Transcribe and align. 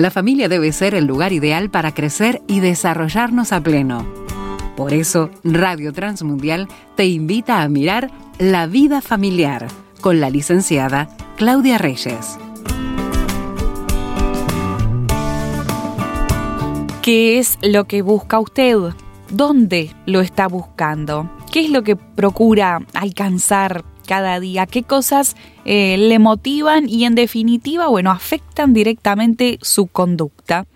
la 0.00 0.10
familia 0.10 0.48
debe 0.48 0.72
ser 0.72 0.94
el 0.94 1.04
lugar 1.04 1.32
ideal 1.32 1.70
para 1.70 1.92
crecer 1.92 2.40
y 2.46 2.60
desarrollarnos 2.60 3.52
a 3.52 3.62
pleno. 3.62 4.06
Por 4.76 4.94
eso, 4.94 5.30
Radio 5.44 5.92
Transmundial 5.92 6.68
te 6.96 7.06
invita 7.06 7.60
a 7.60 7.68
mirar 7.68 8.10
La 8.38 8.66
vida 8.66 9.02
familiar 9.02 9.66
con 10.00 10.18
la 10.20 10.30
licenciada 10.30 11.08
Claudia 11.36 11.76
Reyes. 11.76 12.38
¿Qué 17.02 17.38
es 17.38 17.58
lo 17.60 17.84
que 17.84 18.00
busca 18.00 18.38
usted? 18.38 18.76
¿Dónde 19.30 19.94
lo 20.06 20.22
está 20.22 20.48
buscando? 20.48 21.30
¿Qué 21.52 21.60
es 21.60 21.70
lo 21.70 21.82
que 21.82 21.96
procura 21.96 22.80
alcanzar 22.94 23.84
cada 24.10 24.40
día? 24.40 24.66
¿Qué 24.66 24.82
cosas 24.82 25.36
eh, 25.64 25.96
le 25.96 26.18
motivan 26.18 26.88
y 26.88 27.04
en 27.04 27.14
definitiva, 27.14 27.86
bueno, 27.86 28.10
afectan 28.10 28.74
directamente 28.74 29.60
su 29.62 29.86
conducta? 29.86 30.66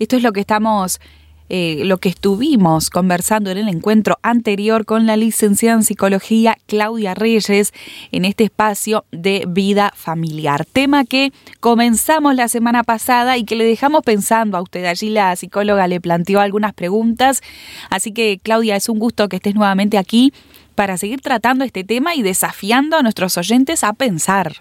Esto 0.00 0.16
es 0.16 0.24
lo 0.24 0.32
que 0.32 0.40
estamos 0.40 1.00
eh, 1.48 1.82
lo 1.84 1.98
que 1.98 2.08
estuvimos 2.08 2.90
conversando 2.90 3.50
en 3.52 3.58
el 3.58 3.68
encuentro 3.68 4.18
anterior 4.22 4.86
con 4.86 5.06
la 5.06 5.16
licenciada 5.16 5.76
en 5.76 5.84
psicología 5.84 6.56
Claudia 6.66 7.14
Reyes 7.14 7.72
en 8.10 8.24
este 8.24 8.44
espacio 8.44 9.04
de 9.12 9.44
vida 9.48 9.92
familiar. 9.94 10.64
Tema 10.64 11.04
que 11.04 11.32
comenzamos 11.60 12.34
la 12.34 12.48
semana 12.48 12.82
pasada 12.82 13.36
y 13.36 13.44
que 13.44 13.54
le 13.54 13.64
dejamos 13.64 14.02
pensando 14.02 14.58
a 14.58 14.62
usted. 14.62 14.84
Allí 14.84 15.10
la 15.10 15.34
psicóloga 15.36 15.86
le 15.86 16.00
planteó 16.00 16.40
algunas 16.40 16.72
preguntas. 16.72 17.40
Así 17.88 18.10
que 18.10 18.40
Claudia, 18.42 18.74
es 18.74 18.88
un 18.88 18.98
gusto 18.98 19.28
que 19.28 19.36
estés 19.36 19.54
nuevamente 19.54 19.96
aquí 19.96 20.32
para 20.80 20.96
seguir 20.96 21.20
tratando 21.20 21.62
este 21.66 21.84
tema 21.84 22.14
y 22.14 22.22
desafiando 22.22 22.96
a 22.96 23.02
nuestros 23.02 23.36
oyentes 23.36 23.84
a 23.84 23.92
pensar. 23.92 24.54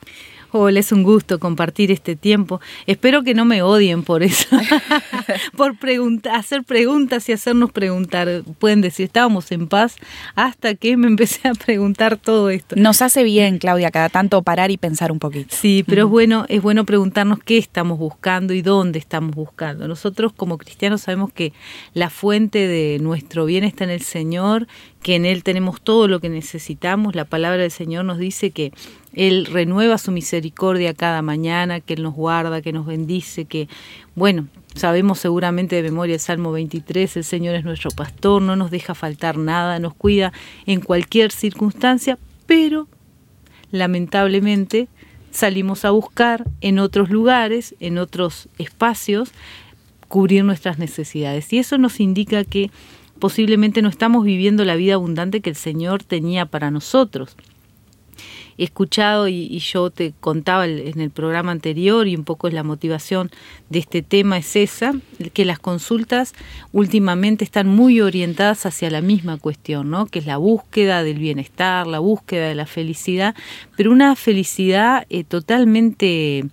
Hola, 0.52 0.80
es 0.80 0.92
un 0.92 1.04
gusto 1.04 1.40
compartir 1.40 1.92
este 1.92 2.16
tiempo. 2.16 2.60
Espero 2.88 3.22
que 3.24 3.36
no 3.36 3.46
me 3.46 3.62
odien 3.62 4.04
por 4.04 4.24
eso, 4.24 4.48
por 5.56 5.78
hacer 6.32 6.64
preguntas 6.64 7.30
y 7.30 7.32
hacernos 7.32 7.72
preguntar. 7.72 8.42
Pueden 8.58 8.82
decir, 8.82 9.06
estábamos 9.06 9.52
en 9.54 9.68
paz 9.68 9.96
hasta 10.36 10.74
que 10.74 10.98
me 10.98 11.08
empecé 11.08 11.48
a 11.48 11.54
preguntar 11.54 12.18
todo 12.18 12.50
esto. 12.50 12.76
Nos 12.76 13.04
hace 13.04 13.24
bien, 13.24 13.60
Claudia, 13.60 13.92
cada 13.92 14.10
tanto 14.10 14.42
parar 14.42 14.72
y 14.72 14.78
pensar 14.78 15.12
un 15.12 15.20
poquito. 15.20 15.56
Sí, 15.56 15.86
pero 15.88 16.06
es 16.06 16.10
bueno, 16.10 16.46
es 16.50 16.64
bueno 16.64 16.84
preguntarnos 16.84 17.40
qué 17.46 17.60
estamos 17.60 18.00
buscando 18.00 18.54
y 18.54 18.64
dónde 18.64 18.98
estamos 18.98 19.36
buscando. 19.36 19.88
Nosotros 19.88 20.34
como 20.34 20.58
cristianos 20.58 21.02
sabemos 21.02 21.32
que 21.32 21.54
la 21.94 22.10
fuente 22.10 22.68
de 22.68 22.98
nuestro 23.00 23.46
bien 23.46 23.64
está 23.64 23.84
en 23.84 23.92
el 23.92 24.02
Señor, 24.02 24.68
que 25.02 25.16
en 25.16 25.26
Él 25.26 25.44
tenemos 25.44 25.82
todo 25.82 26.08
lo 26.08 26.20
que 26.20 26.30
necesitamos. 26.30 27.16
La 27.16 27.26
palabra 27.26 27.62
del 27.62 27.72
Señor 27.72 28.06
nos 28.06 28.18
dice 28.18 28.52
que 28.52 28.74
él 29.14 29.48
renueva 29.48 29.98
su 29.98 30.12
misericordia 30.12 30.94
cada 30.94 31.22
mañana, 31.22 31.80
que 31.80 31.96
Él 31.96 32.04
nos 32.04 32.14
guarda, 32.14 32.62
que 32.62 32.72
nos 32.72 32.86
bendice, 32.86 33.46
que, 33.46 33.68
bueno, 34.16 34.48
sabemos 34.76 35.20
seguramente 35.20 35.76
de 35.76 35.84
memoria 35.84 36.14
el 36.14 36.20
Salmo 36.20 36.52
23, 36.52 37.18
el 37.18 37.24
Señor 37.24 37.56
es 37.56 37.66
nuestro 37.66 37.90
pastor, 37.92 38.42
no 38.42 38.56
nos 38.56 38.70
deja 38.70 38.94
faltar 38.94 39.38
nada, 39.38 39.80
nos 39.80 39.96
cuida 39.96 40.32
en 40.68 40.80
cualquier 40.80 41.32
circunstancia, 41.32 42.20
pero 42.46 42.88
lamentablemente 43.72 44.88
salimos 45.32 45.86
a 45.86 45.92
buscar 45.92 46.46
en 46.62 46.78
otros 46.78 47.10
lugares, 47.10 47.76
en 47.80 47.98
otros 47.98 48.48
espacios, 48.60 49.32
cubrir 50.08 50.44
nuestras 50.44 50.78
necesidades. 50.78 51.52
Y 51.52 51.60
eso 51.60 51.78
nos 51.78 52.00
indica 52.00 52.44
que 52.44 52.70
posiblemente 53.20 53.82
no 53.82 53.90
estamos 53.90 54.24
viviendo 54.24 54.66
la 54.66 54.76
vida 54.76 54.96
abundante 54.96 55.42
que 55.42 55.50
el 55.50 55.56
Señor 55.56 56.04
tenía 56.04 56.46
para 56.46 56.72
nosotros 56.72 57.36
he 58.60 58.66
escuchado 58.66 59.30
y, 59.30 59.58
yo 59.60 59.90
te 59.90 60.14
contaba 60.20 60.66
en 60.68 61.00
el 61.00 61.12
programa 61.12 61.54
anterior 61.54 62.08
y 62.08 62.16
un 62.16 62.26
poco 62.26 62.50
es 62.50 62.54
la 62.54 62.64
motivación 62.64 63.32
de 63.70 63.80
este 63.80 64.02
tema 64.02 64.38
es 64.38 64.56
esa, 64.58 64.94
que 65.34 65.46
las 65.46 65.60
consultas 65.60 66.34
últimamente 66.74 67.46
están 67.46 67.68
muy 67.68 68.02
orientadas 68.02 68.66
hacia 68.66 68.90
la 68.90 69.02
misma 69.02 69.38
cuestión, 69.38 69.90
¿no? 69.90 70.08
que 70.08 70.20
es 70.20 70.26
la 70.26 70.36
búsqueda 70.36 71.04
del 71.04 71.20
bienestar, 71.20 71.88
la 71.88 72.00
búsqueda 72.00 72.50
de 72.50 72.56
la 72.56 72.66
felicidad, 72.66 73.34
pero 73.78 73.92
una 73.92 74.16
felicidad 74.18 75.06
eh, 75.10 75.24
totalmente 75.24 76.46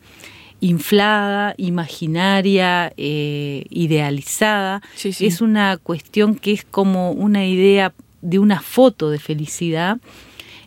inflada, 0.66 1.54
imaginaria, 1.56 2.92
eh, 2.96 3.64
idealizada. 3.70 4.82
Es 5.02 5.40
una 5.40 5.76
cuestión 5.76 6.34
que 6.34 6.52
es 6.52 6.64
como 6.64 7.12
una 7.12 7.46
idea 7.46 7.92
de 8.22 8.38
una 8.38 8.60
foto 8.60 9.10
de 9.10 9.18
felicidad 9.18 9.98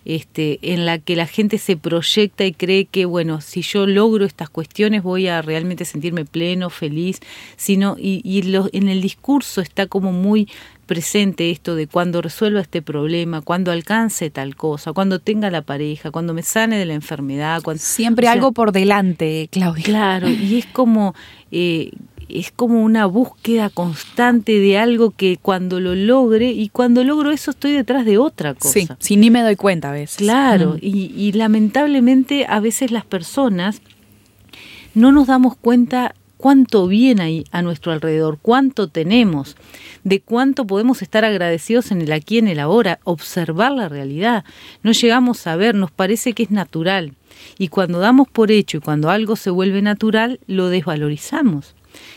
este, 0.06 0.60
en 0.62 0.86
la 0.86 0.98
que 0.98 1.16
la 1.16 1.28
gente 1.28 1.58
se 1.58 1.76
proyecta 1.76 2.46
y 2.46 2.54
cree 2.54 2.86
que, 2.86 3.06
bueno, 3.06 3.42
si 3.42 3.62
yo 3.62 3.86
logro 3.86 4.26
estas 4.26 4.50
cuestiones 4.50 5.04
voy 5.04 5.28
a 5.28 5.42
realmente 5.42 5.86
sentirme 5.86 6.26
pleno, 6.26 6.70
feliz, 6.70 7.20
sino, 7.58 7.96
y, 8.00 8.22
y 8.24 8.40
en 8.74 8.90
el 8.90 9.02
discurso 9.02 9.62
está 9.62 9.88
como 9.88 10.12
muy 10.12 10.48
presente 10.90 11.52
esto 11.52 11.76
de 11.76 11.86
cuando 11.86 12.20
resuelva 12.20 12.62
este 12.62 12.82
problema, 12.82 13.42
cuando 13.42 13.72
alcance 13.72 14.32
tal 14.32 14.56
cosa, 14.56 14.92
cuando 14.92 15.20
tenga 15.20 15.52
la 15.52 15.62
pareja, 15.62 16.10
cuando 16.10 16.34
me 16.34 16.42
sane 16.42 16.80
de 16.80 16.88
la 16.88 16.96
enfermedad. 16.96 17.62
Cuando, 17.62 17.80
Siempre 17.80 18.28
algo 18.28 18.54
por 18.54 18.72
delante, 18.72 19.50
Claudia. 19.52 19.84
Claro, 19.84 20.28
y 20.48 20.58
es 20.58 20.66
como 20.66 21.14
eh, 21.52 21.92
es 22.28 22.52
como 22.52 22.82
una 22.82 23.06
búsqueda 23.06 23.70
constante 23.70 24.58
de 24.60 24.80
algo 24.80 25.12
que 25.12 25.38
cuando 25.40 25.80
lo 25.80 25.94
logre 25.94 26.50
y 26.50 26.70
cuando 26.70 27.04
logro 27.04 27.30
eso 27.30 27.52
estoy 27.52 27.74
detrás 27.74 28.04
de 28.04 28.18
otra 28.18 28.56
cosa. 28.56 28.74
Sí, 28.74 28.88
sí 28.98 29.16
ni 29.16 29.30
me 29.30 29.44
doy 29.44 29.58
cuenta 29.58 29.90
a 29.90 29.94
veces. 29.94 30.18
Claro, 30.18 30.74
mm. 30.74 30.80
y, 30.82 31.14
y 31.16 31.32
lamentablemente 31.34 32.48
a 32.50 32.60
veces 32.60 32.90
las 32.90 33.06
personas 33.06 33.84
no 34.96 35.12
nos 35.12 35.28
damos 35.28 35.56
cuenta 35.56 36.16
cuánto 36.40 36.88
bien 36.88 37.20
hay 37.20 37.44
a 37.52 37.62
nuestro 37.62 37.92
alrededor, 37.92 38.40
cuánto 38.42 38.88
tenemos, 38.88 39.58
de 40.06 40.22
cuánto 40.22 40.66
podemos 40.66 41.02
estar 41.02 41.26
agradecidos 41.26 41.92
en 41.92 42.02
el 42.02 42.14
aquí, 42.14 42.38
en 42.38 42.48
el 42.48 42.62
ahora, 42.62 43.00
observar 43.04 43.74
la 43.74 43.90
realidad. 43.90 44.46
No 44.82 44.94
llegamos 44.94 45.46
a 45.48 45.58
ver, 45.58 45.76
nos 45.76 45.92
parece 45.92 46.32
que 46.32 46.44
es 46.44 46.50
natural. 46.50 47.14
Y 47.58 47.68
cuando 47.68 48.00
damos 48.00 48.30
por 48.30 48.52
hecho 48.52 48.78
y 48.78 48.80
cuando 48.80 49.10
algo 49.10 49.36
se 49.36 49.50
vuelve 49.50 49.82
natural, 49.82 50.40
lo 50.48 50.70
desvalorizamos. 50.70 51.76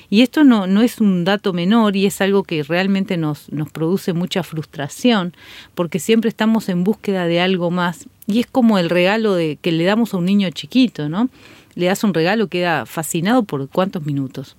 Y 0.09 0.23
esto 0.23 0.45
no, 0.45 0.69
no 0.69 0.83
es 0.83 1.01
un 1.01 1.25
dato 1.25 1.53
menor 1.53 1.97
y 1.97 2.07
es 2.07 2.21
algo 2.21 2.45
que 2.45 2.63
realmente 2.63 3.17
nos, 3.17 3.51
nos 3.51 3.71
produce 3.71 4.13
mucha 4.13 4.45
frustración, 4.45 5.35
porque 5.75 5.99
siempre 5.99 6.29
estamos 6.29 6.69
en 6.69 6.85
búsqueda 6.85 7.27
de 7.27 7.41
algo 7.41 7.73
más. 7.73 8.07
Y 8.29 8.39
es 8.39 8.47
como 8.47 8.79
el 8.79 8.89
regalo 8.89 9.35
de, 9.35 9.59
que 9.61 9.73
le 9.73 9.83
damos 9.83 10.15
a 10.15 10.19
un 10.19 10.27
niño 10.27 10.49
chiquito, 10.51 11.09
¿no? 11.09 11.29
Le 11.75 11.87
das 11.87 12.05
un 12.05 12.15
regalo, 12.15 12.49
queda 12.49 12.87
fascinado 12.87 13.43
por 13.45 13.69
cuántos 13.69 14.05
minutos 14.05 14.57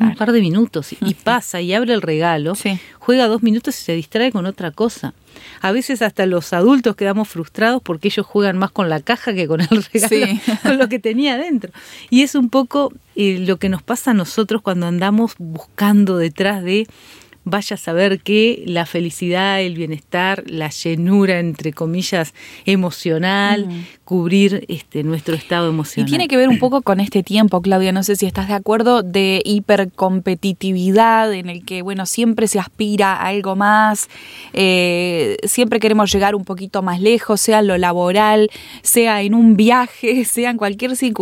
un 0.00 0.14
par 0.16 0.32
de 0.32 0.40
minutos 0.40 0.94
y 1.00 1.14
pasa 1.24 1.60
y 1.60 1.72
abre 1.72 1.94
el 1.94 2.02
regalo, 2.02 2.54
juega 2.98 3.28
dos 3.28 3.42
minutos 3.42 3.78
y 3.80 3.84
se 3.84 3.94
distrae 3.94 4.32
con 4.32 4.46
otra 4.46 4.70
cosa. 4.70 5.14
A 5.60 5.72
veces 5.72 6.00
hasta 6.02 6.26
los 6.26 6.52
adultos 6.52 6.96
quedamos 6.96 7.28
frustrados 7.28 7.82
porque 7.82 8.08
ellos 8.08 8.24
juegan 8.24 8.56
más 8.56 8.70
con 8.70 8.88
la 8.88 9.00
caja 9.00 9.34
que 9.34 9.46
con 9.46 9.60
el 9.60 9.68
regalo, 9.92 10.40
con 10.62 10.78
lo 10.78 10.88
que 10.88 10.98
tenía 10.98 11.36
dentro. 11.36 11.72
Y 12.10 12.22
es 12.22 12.34
un 12.34 12.50
poco 12.50 12.92
eh, 13.16 13.38
lo 13.40 13.58
que 13.58 13.68
nos 13.68 13.82
pasa 13.82 14.12
a 14.12 14.14
nosotros 14.14 14.62
cuando 14.62 14.86
andamos 14.86 15.34
buscando 15.38 16.16
detrás 16.18 16.62
de 16.62 16.86
vaya 17.44 17.74
a 17.74 17.76
saber 17.76 18.20
que 18.20 18.62
la 18.66 18.86
felicidad, 18.86 19.60
el 19.60 19.74
bienestar, 19.74 20.44
la 20.46 20.70
llenura, 20.70 21.38
entre 21.38 21.72
comillas, 21.72 22.34
emocional, 22.64 23.68
cubrir 24.04 24.64
este, 24.68 25.04
nuestro 25.04 25.34
estado 25.34 25.68
emocional. 25.68 26.08
Y 26.08 26.10
tiene 26.10 26.28
que 26.28 26.36
ver 26.36 26.48
un 26.48 26.58
poco 26.58 26.82
con 26.82 27.00
este 27.00 27.22
tiempo, 27.22 27.60
Claudia, 27.60 27.92
no 27.92 28.02
sé 28.02 28.16
si 28.16 28.26
estás 28.26 28.48
de 28.48 28.54
acuerdo, 28.54 29.02
de 29.02 29.42
hipercompetitividad 29.44 31.32
en 31.32 31.48
el 31.48 31.64
que, 31.64 31.82
bueno, 31.82 32.06
siempre 32.06 32.48
se 32.48 32.58
aspira 32.58 33.14
a 33.14 33.28
algo 33.28 33.56
más, 33.56 34.08
eh, 34.52 35.36
siempre 35.44 35.80
queremos 35.80 36.12
llegar 36.12 36.34
un 36.34 36.44
poquito 36.44 36.82
más 36.82 37.00
lejos, 37.00 37.40
sea 37.40 37.60
en 37.60 37.66
lo 37.66 37.78
laboral, 37.78 38.50
sea 38.82 39.22
en 39.22 39.34
un 39.34 39.56
viaje, 39.56 40.24
sea 40.24 40.50
en 40.50 40.56
cualquier 40.56 40.96
circunstancia. 40.96 41.14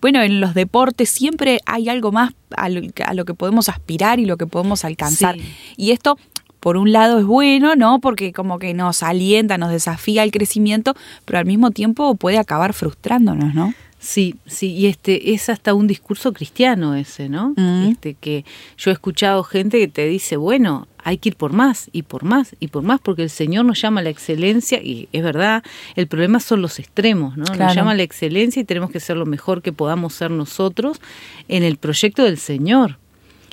Bueno, 0.00 0.22
en 0.22 0.40
los 0.40 0.54
deportes 0.54 1.10
siempre 1.10 1.60
hay 1.66 1.88
algo 1.88 2.12
más 2.12 2.32
a 2.56 2.68
lo, 2.68 3.24
que 3.24 3.34
podemos 3.34 3.68
aspirar 3.68 4.20
y 4.20 4.26
lo 4.26 4.36
que 4.36 4.46
podemos 4.46 4.84
alcanzar. 4.84 5.36
Y 5.76 5.90
esto 5.92 6.18
por 6.60 6.78
un 6.78 6.92
lado 6.92 7.18
es 7.18 7.26
bueno, 7.26 7.76
¿no? 7.76 8.00
Porque 8.00 8.32
como 8.32 8.58
que 8.58 8.72
nos 8.72 9.02
alienta, 9.02 9.58
nos 9.58 9.70
desafía 9.70 10.22
el 10.22 10.30
crecimiento, 10.30 10.94
pero 11.26 11.38
al 11.38 11.44
mismo 11.44 11.70
tiempo 11.72 12.14
puede 12.14 12.38
acabar 12.38 12.72
frustrándonos, 12.72 13.54
¿no? 13.54 13.74
Sí, 13.98 14.36
sí, 14.44 14.72
y 14.72 14.86
este 14.86 15.32
es 15.32 15.48
hasta 15.48 15.72
un 15.72 15.86
discurso 15.86 16.34
cristiano 16.34 16.94
ese, 16.94 17.30
¿no? 17.30 17.54
Mm. 17.56 17.88
Este 17.88 18.14
que 18.14 18.44
yo 18.76 18.90
he 18.90 18.92
escuchado 18.92 19.44
gente 19.44 19.78
que 19.78 19.88
te 19.88 20.06
dice, 20.06 20.36
bueno, 20.36 20.88
hay 21.02 21.16
que 21.16 21.30
ir 21.30 21.36
por 21.36 21.52
más 21.54 21.88
y 21.90 22.02
por 22.02 22.22
más 22.22 22.54
y 22.60 22.68
por 22.68 22.82
más 22.82 23.00
porque 23.00 23.22
el 23.22 23.30
Señor 23.30 23.64
nos 23.64 23.80
llama 23.80 24.00
a 24.00 24.04
la 24.04 24.10
excelencia 24.10 24.78
y 24.82 25.08
es 25.12 25.22
verdad, 25.22 25.62
el 25.96 26.06
problema 26.06 26.40
son 26.40 26.60
los 26.60 26.78
extremos, 26.78 27.36
¿no? 27.38 27.44
Nos 27.44 27.74
llama 27.74 27.92
a 27.92 27.94
la 27.94 28.02
excelencia 28.02 28.60
y 28.60 28.64
tenemos 28.64 28.90
que 28.90 29.00
ser 29.00 29.16
lo 29.16 29.24
mejor 29.26 29.62
que 29.62 29.72
podamos 29.72 30.12
ser 30.12 30.30
nosotros 30.30 31.00
en 31.48 31.62
el 31.62 31.76
proyecto 31.78 32.24
del 32.24 32.38
Señor. 32.38 32.98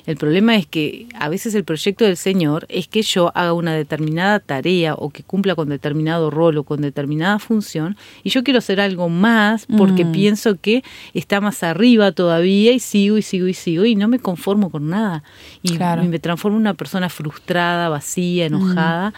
El 0.06 0.16
problema 0.16 0.56
es 0.56 0.66
que 0.66 1.06
a 1.14 1.28
veces 1.28 1.54
el 1.54 1.62
proyecto 1.64 2.04
del 2.04 2.16
Señor 2.16 2.66
es 2.68 2.88
que 2.88 3.02
yo 3.02 3.30
haga 3.36 3.52
una 3.52 3.72
determinada 3.74 4.40
tarea 4.40 4.94
o 4.94 5.10
que 5.10 5.22
cumpla 5.22 5.54
con 5.54 5.68
determinado 5.68 6.28
rol 6.30 6.58
o 6.58 6.64
con 6.64 6.80
determinada 6.80 7.38
función 7.38 7.96
y 8.24 8.30
yo 8.30 8.42
quiero 8.42 8.58
hacer 8.58 8.80
algo 8.80 9.08
más 9.08 9.66
porque 9.78 10.04
Mm. 10.04 10.12
pienso 10.12 10.56
que 10.60 10.82
está 11.14 11.40
más 11.40 11.62
arriba 11.62 12.10
todavía 12.12 12.72
y 12.72 12.80
sigo 12.80 13.16
y 13.16 13.22
sigo 13.22 13.46
y 13.46 13.54
sigo 13.54 13.84
y 13.84 13.94
no 13.94 14.08
me 14.08 14.18
conformo 14.18 14.70
con 14.70 14.88
nada 14.88 15.22
y, 15.62 15.76
Claro. 15.76 16.02
me 16.04 16.18
transformo 16.18 16.56
en 16.56 16.62
una 16.62 16.74
persona 16.74 17.08
frustrada, 17.08 17.88
vacía, 17.88 18.46
enojada 18.46 19.14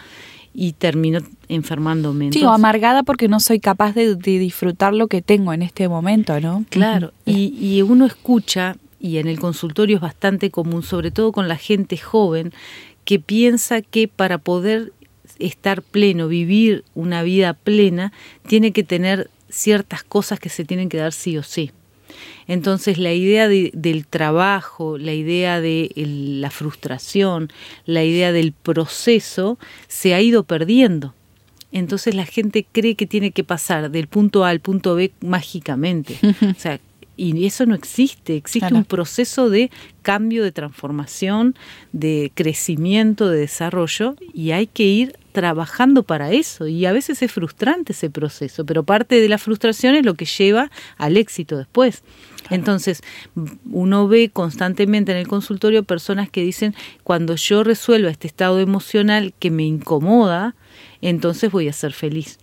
y 0.53 0.73
termino 0.73 1.19
enfermándome. 1.49 2.27
Mm. 2.27 2.31
Sí, 2.33 2.39
o 2.39 2.41
Entonces- 2.41 2.59
amargada 2.59 3.03
porque 3.03 3.27
no 3.27 3.39
soy 3.39 3.59
capaz 3.59 3.93
de, 3.95 4.15
de 4.15 4.39
disfrutar 4.39 4.93
lo 4.93 5.07
que 5.07 5.21
tengo 5.21 5.51
en 5.51 5.61
este 5.63 5.87
momento, 5.89 6.39
¿no? 6.39 6.63
Claro, 6.69 7.11
y, 7.25 7.53
y 7.59 7.81
uno 7.81 8.05
escucha, 8.05 8.77
y 8.99 9.17
en 9.17 9.27
el 9.27 9.39
consultorio 9.39 9.97
es 9.97 10.01
bastante 10.01 10.49
común, 10.51 10.83
sobre 10.83 11.11
todo 11.11 11.31
con 11.31 11.47
la 11.47 11.57
gente 11.57 11.97
joven, 11.97 12.53
que 13.03 13.19
piensa 13.19 13.81
que 13.81 14.07
para 14.07 14.37
poder 14.37 14.93
estar 15.39 15.81
pleno, 15.81 16.27
vivir 16.27 16.83
una 16.95 17.21
vida 17.23 17.53
plena, 17.53 18.13
tiene 18.47 18.71
que 18.71 18.83
tener 18.83 19.29
ciertas 19.49 20.03
cosas 20.03 20.39
que 20.39 20.49
se 20.49 20.65
tienen 20.65 20.89
que 20.89 20.97
dar 20.97 21.13
sí 21.13 21.37
o 21.37 21.43
sí. 21.43 21.71
Entonces 22.47 22.97
la 22.97 23.13
idea 23.13 23.47
de- 23.47 23.71
del 23.73 24.05
trabajo, 24.07 24.97
la 24.97 25.13
idea 25.13 25.59
de 25.61 25.91
el- 25.95 26.41
la 26.41 26.49
frustración, 26.51 27.51
la 27.85 28.03
idea 28.03 28.31
del 28.31 28.53
proceso 28.53 29.57
se 29.87 30.13
ha 30.13 30.21
ido 30.21 30.43
perdiendo. 30.43 31.13
Entonces 31.71 32.15
la 32.15 32.25
gente 32.25 32.65
cree 32.71 32.95
que 32.95 33.05
tiene 33.07 33.31
que 33.31 33.43
pasar 33.43 33.91
del 33.91 34.07
punto 34.07 34.45
A 34.45 34.49
al 34.49 34.59
punto 34.61 34.95
B 34.95 35.11
mágicamente. 35.21 36.17
O 36.57 36.59
sea, 36.59 36.79
y 37.17 37.45
eso 37.45 37.65
no 37.65 37.75
existe, 37.75 38.35
existe 38.35 38.59
Claro. 38.59 38.77
un 38.77 38.85
proceso 38.85 39.49
de 39.49 39.71
cambio, 40.01 40.43
de 40.43 40.51
transformación, 40.51 41.55
de 41.91 42.31
crecimiento, 42.35 43.29
de 43.29 43.39
desarrollo, 43.39 44.15
y 44.33 44.51
hay 44.51 44.67
que 44.67 44.83
ir 44.83 45.17
trabajando 45.31 46.03
para 46.03 46.31
eso. 46.31 46.67
Y 46.67 46.85
a 46.85 46.93
veces 46.93 47.21
es 47.21 47.31
frustrante 47.31 47.91
ese 47.93 48.09
proceso, 48.09 48.65
pero 48.65 48.83
parte 48.83 49.19
de 49.19 49.29
la 49.29 49.37
frustración 49.37 49.95
es 49.95 50.05
lo 50.05 50.13
que 50.13 50.25
lleva 50.25 50.71
al 50.97 51.17
éxito 51.17 51.57
después. 51.57 52.03
Entonces, 52.49 53.01
uno 53.71 54.07
ve 54.07 54.29
constantemente 54.29 55.11
en 55.11 55.17
el 55.17 55.27
consultorio 55.27 55.83
personas 55.83 56.29
que 56.29 56.41
dicen, 56.41 56.75
cuando 57.03 57.35
yo 57.35 57.63
resuelva 57.63 58.11
este 58.11 58.27
estado 58.27 58.59
emocional 58.59 59.33
que 59.39 59.49
me 59.51 59.63
incomoda, 59.63 60.55
entonces 61.01 61.51
voy 61.51 61.67
a 61.67 61.73
ser 61.73 61.91
feliz 61.93 62.37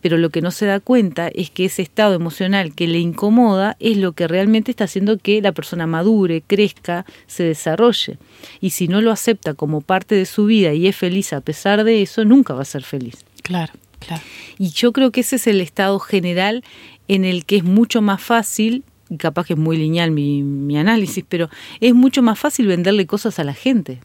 pero 0.00 0.16
lo 0.16 0.30
que 0.30 0.40
no 0.40 0.50
se 0.50 0.66
da 0.66 0.80
cuenta 0.80 1.28
es 1.28 1.50
que 1.50 1.64
ese 1.64 1.82
estado 1.82 2.14
emocional 2.14 2.74
que 2.74 2.86
le 2.86 2.98
incomoda 2.98 3.76
es 3.80 3.96
lo 3.96 4.12
que 4.12 4.28
realmente 4.28 4.70
está 4.70 4.84
haciendo 4.84 5.18
que 5.18 5.42
la 5.42 5.52
persona 5.52 5.86
madure, 5.86 6.42
crezca, 6.46 7.04
se 7.26 7.44
desarrolle. 7.44 8.18
Y 8.60 8.70
si 8.70 8.88
no 8.88 9.00
lo 9.00 9.10
acepta 9.10 9.54
como 9.54 9.80
parte 9.80 10.14
de 10.14 10.26
su 10.26 10.46
vida 10.46 10.72
y 10.72 10.86
es 10.86 10.96
feliz 10.96 11.32
a 11.32 11.40
pesar 11.40 11.84
de 11.84 12.02
eso, 12.02 12.24
nunca 12.24 12.54
va 12.54 12.62
a 12.62 12.66
ser 12.66 12.82
feliz. 12.82 13.16
Claro, 13.42 13.72
claro. 13.98 14.22
Y 14.58 14.70
yo 14.70 14.92
creo 14.92 15.10
que 15.10 15.20
ese 15.20 15.36
es 15.36 15.46
el 15.46 15.60
estado 15.60 15.98
general 15.98 16.62
en 17.08 17.24
el 17.24 17.44
que 17.44 17.56
es 17.56 17.64
mucho 17.64 18.02
más 18.02 18.22
fácil, 18.22 18.84
y 19.10 19.16
capaz 19.16 19.46
que 19.46 19.54
es 19.54 19.58
muy 19.58 19.78
lineal 19.78 20.10
mi, 20.10 20.42
mi 20.42 20.76
análisis, 20.76 21.24
pero 21.28 21.48
es 21.80 21.94
mucho 21.94 22.22
más 22.22 22.38
fácil 22.38 22.66
venderle 22.66 23.06
cosas 23.06 23.38
a 23.38 23.44
la 23.44 23.54
gente. 23.54 24.00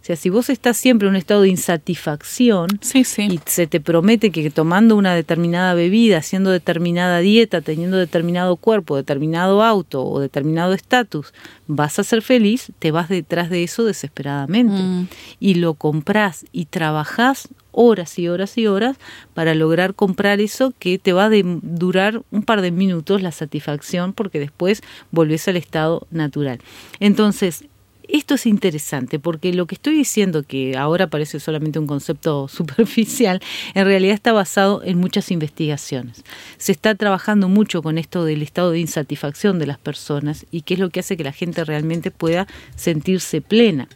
O 0.00 0.04
sea, 0.04 0.16
si 0.16 0.30
vos 0.30 0.48
estás 0.48 0.78
siempre 0.78 1.06
en 1.06 1.10
un 1.10 1.16
estado 1.16 1.42
de 1.42 1.50
insatisfacción, 1.50 2.68
Sí, 2.80 3.04
sí. 3.04 3.28
y 3.30 3.40
se 3.44 3.66
te 3.66 3.80
promete 3.80 4.30
que 4.30 4.50
tomando 4.50 4.96
una 4.96 5.14
determinada 5.14 5.74
bebida, 5.74 6.18
haciendo 6.18 6.50
determinada 6.50 7.18
dieta, 7.18 7.60
teniendo 7.60 7.98
determinado 7.98 8.56
cuerpo, 8.56 8.96
determinado 8.96 9.62
auto 9.62 10.02
o 10.04 10.20
determinado 10.20 10.72
estatus, 10.72 11.34
vas 11.66 11.98
a 11.98 12.04
ser 12.04 12.22
feliz, 12.22 12.72
te 12.78 12.90
vas 12.92 13.08
detrás 13.10 13.50
de 13.50 13.62
eso 13.62 13.84
desesperadamente. 13.84 14.72
Mm. 14.82 15.08
Y 15.38 15.54
lo 15.54 15.74
compras 15.74 16.46
y 16.50 16.64
trabajás 16.66 17.48
horas 17.72 18.18
y 18.18 18.26
horas 18.28 18.58
y 18.58 18.66
horas 18.66 18.96
para 19.34 19.54
lograr 19.54 19.94
comprar 19.94 20.40
eso 20.40 20.72
que 20.78 20.98
te 20.98 21.12
va 21.12 21.26
a 21.26 21.28
de- 21.28 21.44
durar 21.62 22.22
un 22.32 22.42
par 22.42 22.62
de 22.62 22.72
minutos 22.72 23.22
la 23.22 23.30
satisfacción 23.32 24.12
porque 24.12 24.40
después 24.40 24.82
volvés 25.12 25.46
al 25.46 25.56
estado 25.56 26.06
natural. 26.10 26.58
Entonces, 26.98 27.64
esto 28.12 28.34
es 28.34 28.46
interesante 28.46 29.18
porque 29.18 29.52
lo 29.52 29.66
que 29.66 29.74
estoy 29.74 29.94
diciendo, 29.94 30.42
que 30.42 30.76
ahora 30.76 31.08
parece 31.08 31.40
solamente 31.40 31.78
un 31.78 31.86
concepto 31.86 32.48
superficial, 32.58 33.40
en 33.74 33.84
realidad 33.84 34.14
está 34.14 34.32
basado 34.32 34.82
en 34.84 34.98
muchas 34.98 35.30
investigaciones. 35.30 36.22
Se 36.58 36.72
está 36.72 36.94
trabajando 36.94 37.48
mucho 37.48 37.82
con 37.82 37.98
esto 37.98 38.24
del 38.24 38.42
estado 38.42 38.70
de 38.72 38.80
insatisfacción 38.80 39.58
de 39.58 39.66
las 39.66 39.78
personas 39.78 40.46
y 40.50 40.62
qué 40.62 40.74
es 40.74 40.80
lo 40.80 40.90
que 40.90 41.00
hace 41.00 41.16
que 41.16 41.24
la 41.24 41.32
gente 41.32 41.64
realmente 41.64 42.10
pueda 42.10 42.46
sentirse 42.76 43.40
plena. 43.40 43.88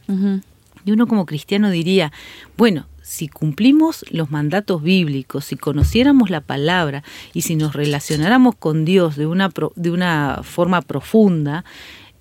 Y 0.87 0.93
uno 0.93 1.07
como 1.07 1.25
cristiano 1.25 1.71
diría, 1.71 2.13
bueno, 2.57 2.87
si 3.03 3.29
cumplimos 3.29 4.05
los 4.11 4.31
mandatos 4.31 4.83
bíblicos, 4.83 5.45
si 5.47 5.57
conociéramos 5.57 6.31
la 6.31 6.41
palabra 6.41 7.03
y 7.35 7.43
si 7.43 7.55
nos 7.55 7.75
relacionáramos 7.75 8.55
con 8.57 8.85
Dios 8.85 9.17
de 9.17 9.27
una, 9.27 9.51
pro- 9.51 9.73
de 9.77 9.91
una 9.91 10.41
forma 10.43 10.81
profunda, 10.83 11.65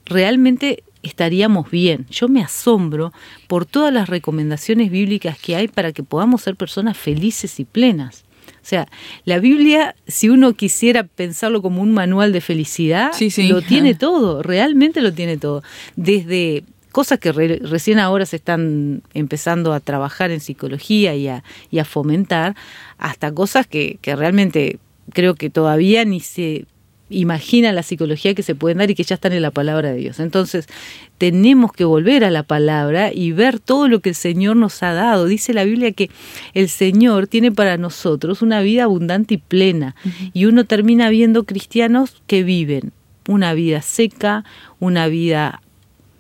realmente 0.06 0.84
estaríamos 1.04 1.70
bien. 1.70 2.06
Yo 2.10 2.28
me 2.28 2.42
asombro 2.42 3.14
por 3.48 3.66
todas 3.66 3.94
las 3.94 4.10
recomendaciones 4.10 4.90
bíblicas 4.90 5.38
que 5.38 5.56
hay 5.56 5.68
para 5.68 5.92
que 5.92 6.04
podamos 6.04 6.42
ser 6.42 6.56
personas 6.56 6.98
felices 6.98 7.60
y 7.60 7.66
plenas. 7.66 8.24
O 8.48 8.66
sea, 8.66 8.88
la 9.26 9.40
Biblia, 9.40 9.94
si 10.08 10.30
uno 10.30 10.54
quisiera 10.54 11.04
pensarlo 11.04 11.62
como 11.62 11.82
un 11.82 11.92
manual 11.94 12.32
de 12.32 12.40
felicidad, 12.42 13.12
Sí, 13.14 13.30
sí. 13.30 13.48
lo 13.48 13.62
tiene 13.62 13.94
todo, 14.08 14.42
realmente 14.42 15.02
lo 15.02 15.14
tiene 15.14 15.38
todo. 15.38 15.62
Desde 15.98 16.64
cosas 16.94 17.20
que 17.20 17.32
re- 17.32 17.60
recién 17.64 18.00
ahora 18.00 18.26
se 18.26 18.38
están 18.38 19.02
empezando 19.14 19.74
a 19.74 19.80
trabajar 19.80 20.32
en 20.32 20.40
psicología 20.40 21.16
y 21.16 21.28
a, 21.28 21.44
y 21.72 21.80
a 21.80 21.86
fomentar, 21.86 22.56
hasta 22.98 23.34
cosas 23.34 23.68
que, 23.68 23.98
que 24.02 24.16
realmente 24.16 24.80
creo 25.12 25.36
que 25.36 25.50
todavía 25.50 26.06
ni 26.06 26.20
se 26.22 26.66
imagina 27.14 27.72
la 27.72 27.84
psicología 27.84 28.34
que 28.34 28.44
se 28.44 28.56
pueden 28.56 28.80
dar 28.80 28.92
y 28.92 28.96
que 28.96 29.04
ya 29.04 29.16
están 29.16 29.34
en 29.34 29.42
la 29.42 29.52
palabra 29.52 29.92
de 29.92 29.98
Dios. 29.98 30.20
Entonces, 30.20 30.68
tenemos 31.18 31.72
que 31.72 31.86
volver 31.86 32.24
a 32.24 32.32
la 32.32 32.44
palabra 32.44 33.12
y 33.14 33.32
ver 33.32 33.60
todo 33.60 33.88
lo 33.88 34.00
que 34.00 34.10
el 34.10 34.16
Señor 34.16 34.56
nos 34.56 34.84
ha 34.84 34.94
dado. 34.94 35.26
Dice 35.26 35.54
la 35.54 35.64
Biblia 35.64 35.92
que 35.92 36.10
el 36.54 36.70
Señor 36.70 37.28
tiene 37.28 37.52
para 37.52 37.78
nosotros 37.78 38.42
una 38.42 38.62
vida 38.62 38.84
abundante 38.84 39.36
y 39.36 39.38
plena. 39.38 39.96
Y 40.34 40.46
uno 40.46 40.66
termina 40.66 41.10
viendo 41.10 41.44
cristianos 41.46 42.22
que 42.28 42.44
viven 42.44 42.92
una 43.28 43.54
vida 43.54 43.82
seca, 43.82 44.44
una 44.80 45.08
vida 45.08 45.62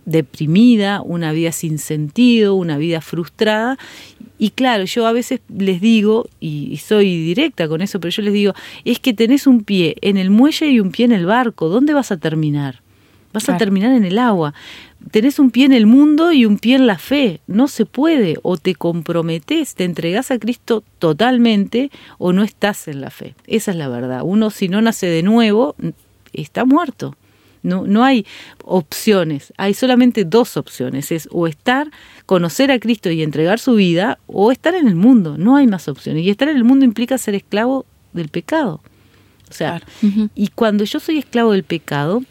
deprimida, 0.05 1.01
una 1.01 1.31
vida 1.31 1.51
sin 1.51 1.77
sentido, 1.79 2.55
una 2.55 2.77
vida 2.77 3.01
frustrada. 3.01 3.77
Y 4.37 4.49
claro, 4.49 4.83
yo 4.85 5.05
a 5.07 5.11
veces 5.13 5.41
les 5.55 5.79
digo, 5.79 6.27
y, 6.39 6.67
y 6.71 6.77
soy 6.77 7.23
directa 7.23 7.67
con 7.67 7.81
eso, 7.81 7.99
pero 7.99 8.11
yo 8.11 8.21
les 8.23 8.33
digo, 8.33 8.53
es 8.83 8.99
que 8.99 9.13
tenés 9.13 9.47
un 9.47 9.63
pie 9.63 9.95
en 10.01 10.17
el 10.17 10.29
muelle 10.29 10.69
y 10.69 10.79
un 10.79 10.91
pie 10.91 11.05
en 11.05 11.11
el 11.13 11.25
barco, 11.25 11.69
¿dónde 11.69 11.93
vas 11.93 12.11
a 12.11 12.17
terminar? 12.17 12.81
Vas 13.31 13.45
Claro. 13.45 13.55
a 13.55 13.57
terminar 13.57 13.93
en 13.93 14.05
el 14.05 14.19
agua. 14.19 14.53
Tenés 15.09 15.39
un 15.39 15.49
pie 15.49 15.65
en 15.65 15.73
el 15.73 15.87
mundo 15.87 16.31
y 16.31 16.45
un 16.45 16.59
pie 16.59 16.75
en 16.75 16.85
la 16.85 16.99
fe. 16.99 17.39
No 17.47 17.67
se 17.67 17.85
puede. 17.87 18.37
O 18.43 18.57
te 18.57 18.75
comprometés, 18.75 19.73
te 19.73 19.85
entregás 19.85 20.29
a 20.29 20.37
Cristo 20.37 20.83
totalmente 20.99 21.89
o 22.19 22.31
no 22.31 22.43
estás 22.43 22.87
en 22.87 23.01
la 23.01 23.09
fe. 23.09 23.33
Esa 23.47 23.71
es 23.71 23.77
la 23.77 23.87
verdad. 23.89 24.21
Uno 24.23 24.51
si 24.51 24.69
no 24.69 24.81
nace 24.83 25.07
de 25.07 25.23
nuevo, 25.23 25.75
está 26.31 26.63
muerto. 26.63 27.15
No, 27.63 27.87
no 27.87 28.03
hay 28.03 28.25
opciones, 28.63 29.53
hay 29.57 29.73
solamente 29.73 30.25
dos 30.25 30.57
opciones, 30.57 31.11
es 31.11 31.27
o 31.31 31.47
estar, 31.47 31.89
conocer 32.25 32.71
a 32.71 32.79
Cristo 32.79 33.09
y 33.09 33.23
entregar 33.23 33.57
su 33.57 33.75
vida, 33.75 34.19
o 34.27 34.51
estar 34.51 34.75
en 34.75 34.87
el 34.87 34.95
mundo, 34.95 35.37
no 35.37 35.55
hay 35.55 35.65
más 35.65 35.87
opciones. 35.87 36.23
Y 36.23 36.29
estar 36.29 36.49
en 36.49 36.57
el 36.57 36.65
mundo 36.65 36.85
implica 36.85 37.17
ser 37.17 37.35
esclavo 37.35 37.85
del 38.11 38.29
pecado. 38.29 38.81
O 39.49 39.53
sea, 39.53 39.79
Claro. 39.79 40.29
Y 40.35 40.49
cuando 40.49 40.83
yo 40.83 40.99
soy 40.99 41.19
esclavo 41.19 41.51
del 41.51 41.63
pecado, 41.63 42.23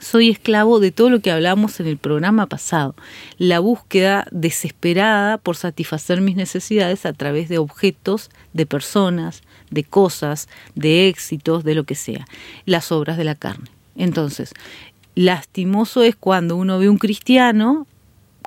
soy 0.00 0.30
esclavo 0.30 0.80
de 0.80 0.92
todo 0.92 1.10
lo 1.10 1.20
que 1.20 1.30
hablamos 1.30 1.80
en 1.80 1.86
el 1.86 1.98
programa 1.98 2.46
pasado, 2.46 2.94
la 3.38 3.60
búsqueda 3.60 4.26
desesperada 4.30 5.38
por 5.38 5.56
satisfacer 5.56 6.20
mis 6.20 6.36
necesidades 6.36 7.06
a 7.06 7.12
través 7.12 7.48
de 7.48 7.58
objetos, 7.58 8.30
de 8.52 8.66
personas, 8.66 9.42
de 9.70 9.84
cosas, 9.84 10.48
de 10.74 11.08
éxitos, 11.08 11.64
de 11.64 11.74
lo 11.74 11.84
que 11.84 11.94
sea, 11.94 12.26
las 12.64 12.92
obras 12.92 13.16
de 13.16 13.24
la 13.24 13.34
carne. 13.34 13.68
Entonces, 13.96 14.52
lastimoso 15.14 16.02
es 16.02 16.16
cuando 16.16 16.56
uno 16.56 16.78
ve 16.78 16.88
un 16.88 16.98
cristiano 16.98 17.86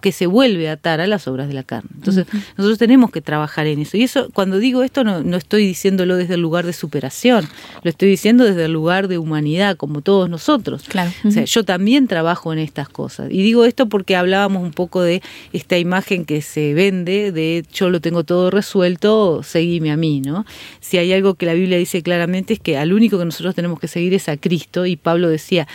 que 0.01 0.11
se 0.11 0.27
vuelve 0.27 0.69
a 0.69 0.73
atar 0.73 1.01
a 1.01 1.07
las 1.07 1.27
obras 1.27 1.47
de 1.47 1.53
la 1.53 1.63
carne. 1.63 1.89
Entonces, 1.95 2.25
nosotros 2.57 2.77
tenemos 2.77 3.11
que 3.11 3.21
trabajar 3.21 3.67
en 3.67 3.79
eso. 3.79 3.97
Y 3.97 4.03
eso, 4.03 4.29
cuando 4.33 4.59
digo 4.59 4.83
esto, 4.83 5.03
no, 5.03 5.23
no 5.23 5.37
estoy 5.37 5.65
diciéndolo 5.65 6.15
desde 6.15 6.35
el 6.35 6.41
lugar 6.41 6.65
de 6.65 6.73
superación, 6.73 7.47
lo 7.83 7.89
estoy 7.89 8.09
diciendo 8.09 8.43
desde 8.43 8.65
el 8.65 8.73
lugar 8.73 9.07
de 9.07 9.17
humanidad, 9.17 9.77
como 9.77 10.01
todos 10.01 10.29
nosotros. 10.29 10.83
Claro. 10.87 11.11
O 11.25 11.31
sea, 11.31 11.43
yo 11.43 11.63
también 11.63 12.07
trabajo 12.07 12.53
en 12.53 12.59
estas 12.59 12.89
cosas. 12.89 13.29
Y 13.31 13.41
digo 13.43 13.65
esto 13.65 13.87
porque 13.89 14.15
hablábamos 14.15 14.63
un 14.63 14.71
poco 14.71 15.01
de 15.01 15.21
esta 15.53 15.77
imagen 15.77 16.25
que 16.25 16.41
se 16.41 16.73
vende 16.73 17.31
de 17.31 17.65
yo 17.73 17.89
lo 17.89 18.01
tengo 18.01 18.23
todo 18.23 18.51
resuelto, 18.51 19.43
seguime 19.43 19.91
a 19.91 19.97
mí, 19.97 20.21
¿no? 20.21 20.45
Si 20.79 20.97
hay 20.97 21.13
algo 21.13 21.35
que 21.35 21.45
la 21.45 21.53
Biblia 21.53 21.77
dice 21.77 22.01
claramente 22.01 22.53
es 22.53 22.59
que 22.59 22.77
al 22.77 22.93
único 22.93 23.17
que 23.17 23.25
nosotros 23.25 23.55
tenemos 23.55 23.79
que 23.79 23.87
seguir 23.87 24.13
es 24.13 24.29
a 24.29 24.37
Cristo. 24.37 24.85
Y 24.85 24.95
Pablo 24.95 25.29
decía, 25.29 25.67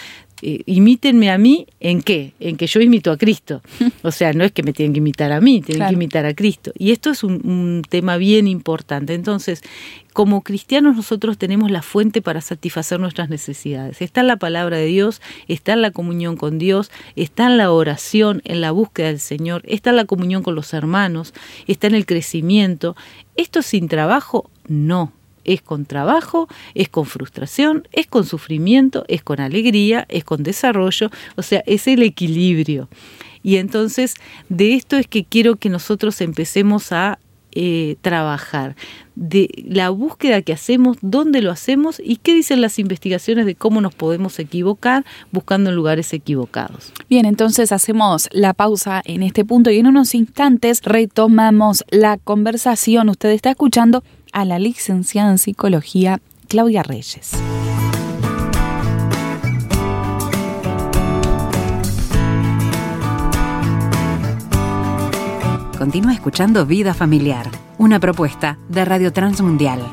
eh, 0.46 0.62
imítenme 0.66 1.30
a 1.30 1.38
mí 1.38 1.66
en 1.80 2.02
qué, 2.02 2.34
en 2.38 2.58
que 2.58 2.66
yo 2.66 2.80
imito 2.82 3.10
a 3.10 3.16
Cristo. 3.16 3.62
O 4.02 4.10
sea, 4.10 4.34
no 4.34 4.44
es 4.44 4.52
que 4.52 4.62
me 4.62 4.74
tienen 4.74 4.92
que 4.92 4.98
imitar 4.98 5.32
a 5.32 5.40
mí, 5.40 5.62
tienen 5.62 5.88
que 5.88 5.94
imitar 5.94 6.26
a 6.26 6.34
Cristo. 6.34 6.72
Y 6.76 6.92
esto 6.92 7.10
es 7.10 7.24
un, 7.24 7.82
tema 7.88 8.18
bien 8.18 8.46
importante. 8.46 9.14
Entonces, 9.14 9.62
como 10.12 10.42
cristianos 10.42 10.96
nosotros 10.96 11.38
tenemos 11.38 11.70
la 11.70 11.80
fuente 11.80 12.20
para 12.20 12.42
satisfacer 12.42 13.00
nuestras 13.00 13.30
necesidades. 13.30 14.02
Está 14.02 14.20
en 14.20 14.26
la 14.26 14.36
palabra 14.36 14.76
de 14.76 14.84
Dios, 14.84 15.22
está 15.48 15.72
en 15.72 15.80
la 15.80 15.90
comunión 15.90 16.36
con 16.36 16.58
Dios, 16.58 16.90
está 17.16 17.46
en 17.46 17.56
la 17.56 17.72
oración, 17.72 18.42
en 18.44 18.60
la 18.60 18.72
búsqueda 18.72 19.06
del 19.06 19.20
Señor, 19.20 19.62
está 19.64 19.90
en 19.90 19.96
la 19.96 20.04
comunión 20.04 20.42
con 20.42 20.54
los 20.54 20.74
hermanos, 20.74 21.32
está 21.66 21.86
en 21.86 21.94
el 21.94 22.04
crecimiento. 22.04 22.96
¿Esto 23.36 23.62
sin 23.62 23.88
trabajo? 23.88 24.50
No 24.68 25.12
es 25.44 25.62
con 25.62 25.86
trabajo, 25.86 26.48
es 26.74 26.88
con 26.88 27.06
frustración, 27.06 27.88
es 27.92 28.06
con 28.06 28.24
sufrimiento, 28.24 29.04
es 29.08 29.22
con 29.22 29.40
alegría, 29.40 30.06
es 30.08 30.24
con 30.24 30.42
desarrollo, 30.42 31.10
o 31.36 31.42
sea, 31.42 31.62
es 31.66 31.86
el 31.86 32.02
equilibrio. 32.02 32.88
Y 33.42 33.56
entonces 33.56 34.14
de 34.48 34.74
esto 34.74 34.96
es 34.96 35.06
que 35.06 35.24
quiero 35.24 35.56
que 35.56 35.68
nosotros 35.68 36.20
empecemos 36.20 36.92
a 36.92 37.18
eh, 37.56 37.96
trabajar, 38.00 38.74
de 39.14 39.48
la 39.64 39.90
búsqueda 39.90 40.42
que 40.42 40.52
hacemos, 40.52 40.96
dónde 41.02 41.40
lo 41.40 41.52
hacemos 41.52 42.02
y 42.02 42.16
qué 42.16 42.34
dicen 42.34 42.60
las 42.60 42.80
investigaciones 42.80 43.46
de 43.46 43.54
cómo 43.54 43.80
nos 43.80 43.94
podemos 43.94 44.40
equivocar 44.40 45.04
buscando 45.30 45.70
en 45.70 45.76
lugares 45.76 46.12
equivocados. 46.12 46.92
Bien, 47.08 47.26
entonces 47.26 47.70
hacemos 47.70 48.28
la 48.32 48.54
pausa 48.54 49.02
en 49.04 49.22
este 49.22 49.44
punto 49.44 49.70
y 49.70 49.78
en 49.78 49.86
unos 49.86 50.16
instantes 50.16 50.82
retomamos 50.82 51.84
la 51.90 52.18
conversación. 52.18 53.08
Usted 53.08 53.30
está 53.30 53.50
escuchando 53.50 54.02
a 54.35 54.45
la 54.45 54.59
licenciada 54.59 55.31
en 55.31 55.38
psicología 55.38 56.21
Claudia 56.49 56.83
Reyes. 56.83 57.31
Continúa 65.79 66.14
escuchando 66.14 66.67
Vida 66.67 66.95
Familiar, 66.95 67.49
una 67.79 68.00
propuesta 68.00 68.59
de 68.69 68.85
Radio 68.85 69.12
Transmundial. 69.12 69.88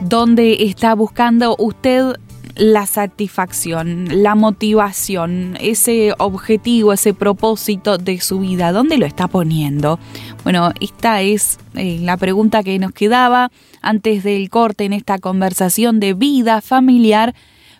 ¿Dónde 0.00 0.64
está 0.64 0.94
buscando 0.94 1.54
usted 1.58 2.16
la 2.56 2.86
satisfacción, 2.86 4.22
la 4.22 4.34
motivación, 4.34 5.56
ese 5.60 6.14
objetivo, 6.18 6.92
ese 6.92 7.14
propósito 7.14 7.98
de 7.98 8.20
su 8.20 8.40
vida, 8.40 8.72
¿dónde 8.72 8.98
lo 8.98 9.06
está 9.06 9.28
poniendo? 9.28 9.98
Bueno, 10.44 10.72
esta 10.80 11.22
es 11.22 11.58
eh, 11.74 11.98
la 12.00 12.16
pregunta 12.16 12.62
que 12.62 12.78
nos 12.78 12.92
quedaba 12.92 13.50
antes 13.82 14.22
del 14.22 14.50
corte 14.50 14.84
en 14.84 14.92
esta 14.92 15.18
conversación 15.18 16.00
de 16.00 16.14
vida 16.14 16.60
familiar 16.60 17.34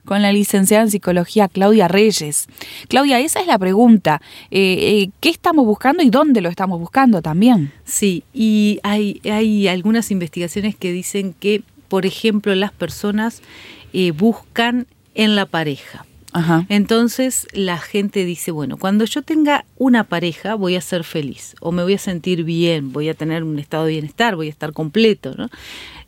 con 0.04 0.22
la 0.22 0.32
licenciada 0.32 0.84
en 0.84 0.90
psicología 0.90 1.48
Claudia 1.48 1.88
Reyes. 1.88 2.48
Claudia, 2.88 3.20
esa 3.20 3.40
es 3.40 3.46
la 3.46 3.58
pregunta. 3.58 4.20
Eh, 4.50 5.02
eh, 5.02 5.10
¿Qué 5.20 5.28
estamos 5.28 5.66
buscando 5.66 6.02
y 6.02 6.10
dónde 6.10 6.40
lo 6.40 6.48
estamos 6.48 6.80
buscando 6.80 7.22
también? 7.22 7.72
Sí, 7.84 8.24
y 8.32 8.80
hay, 8.82 9.20
hay 9.24 9.68
algunas 9.68 10.10
investigaciones 10.10 10.74
que 10.74 10.92
dicen 10.92 11.34
que, 11.38 11.62
por 11.88 12.06
ejemplo, 12.06 12.54
las 12.54 12.72
personas 12.72 13.42
eh, 13.92 14.10
buscan 14.12 14.86
en 15.14 15.36
la 15.36 15.46
pareja. 15.46 16.04
Entonces 16.68 17.48
la 17.52 17.78
gente 17.78 18.24
dice, 18.24 18.52
bueno, 18.52 18.76
cuando 18.76 19.04
yo 19.04 19.22
tenga 19.22 19.64
una 19.76 20.04
pareja 20.04 20.54
voy 20.54 20.76
a 20.76 20.80
ser 20.80 21.02
feliz 21.02 21.56
o 21.60 21.72
me 21.72 21.82
voy 21.82 21.94
a 21.94 21.98
sentir 21.98 22.44
bien, 22.44 22.92
voy 22.92 23.08
a 23.08 23.14
tener 23.14 23.42
un 23.42 23.58
estado 23.58 23.86
de 23.86 23.92
bienestar, 23.92 24.36
voy 24.36 24.46
a 24.46 24.50
estar 24.50 24.72
completo, 24.72 25.34
¿no? 25.36 25.50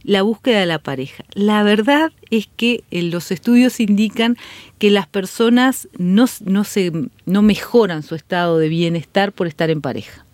La 0.04 0.22
búsqueda 0.22 0.60
de 0.60 0.66
la 0.66 0.78
pareja. 0.78 1.24
La 1.34 1.62
verdad 1.62 2.12
es 2.30 2.48
que 2.56 2.82
eh, 2.90 3.02
los 3.02 3.30
estudios 3.30 3.80
indican 3.80 4.36
que 4.78 4.90
las 4.90 5.06
personas 5.06 5.88
no, 5.96 6.26
no, 6.44 6.64
se, 6.64 6.92
no 7.26 7.42
mejoran 7.42 8.02
su 8.02 8.14
estado 8.14 8.58
de 8.58 8.68
bienestar 8.68 9.32
por 9.32 9.46
estar 9.46 9.70
en 9.70 9.80
pareja. 9.80 10.24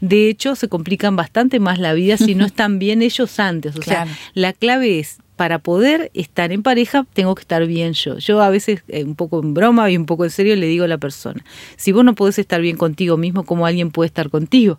De 0.00 0.28
hecho, 0.28 0.54
se 0.54 0.68
complican 0.68 1.16
bastante 1.16 1.60
más 1.60 1.78
la 1.78 1.94
vida 1.94 2.16
si 2.16 2.34
no 2.34 2.44
están 2.46 2.78
bien 2.78 3.02
ellos 3.02 3.38
antes. 3.38 3.76
O 3.76 3.82
sea, 3.82 4.06
la 4.34 4.52
clave 4.52 4.98
es 4.98 5.18
para 5.36 5.58
poder 5.58 6.10
estar 6.14 6.52
en 6.52 6.62
pareja 6.62 7.06
tengo 7.12 7.34
que 7.34 7.42
estar 7.42 7.66
bien 7.66 7.92
yo. 7.92 8.18
Yo 8.18 8.40
a 8.40 8.50
veces, 8.50 8.82
eh, 8.88 9.04
un 9.04 9.14
poco 9.14 9.40
en 9.42 9.54
broma 9.54 9.90
y 9.90 9.96
un 9.96 10.06
poco 10.06 10.24
en 10.24 10.30
serio, 10.30 10.54
le 10.56 10.66
digo 10.66 10.84
a 10.84 10.88
la 10.88 10.98
persona, 10.98 11.44
si 11.76 11.92
vos 11.92 12.04
no 12.04 12.14
podés 12.14 12.38
estar 12.38 12.60
bien 12.60 12.76
contigo 12.76 13.16
mismo, 13.16 13.44
¿cómo 13.44 13.66
alguien 13.66 13.90
puede 13.90 14.06
estar 14.06 14.30
contigo? 14.30 14.78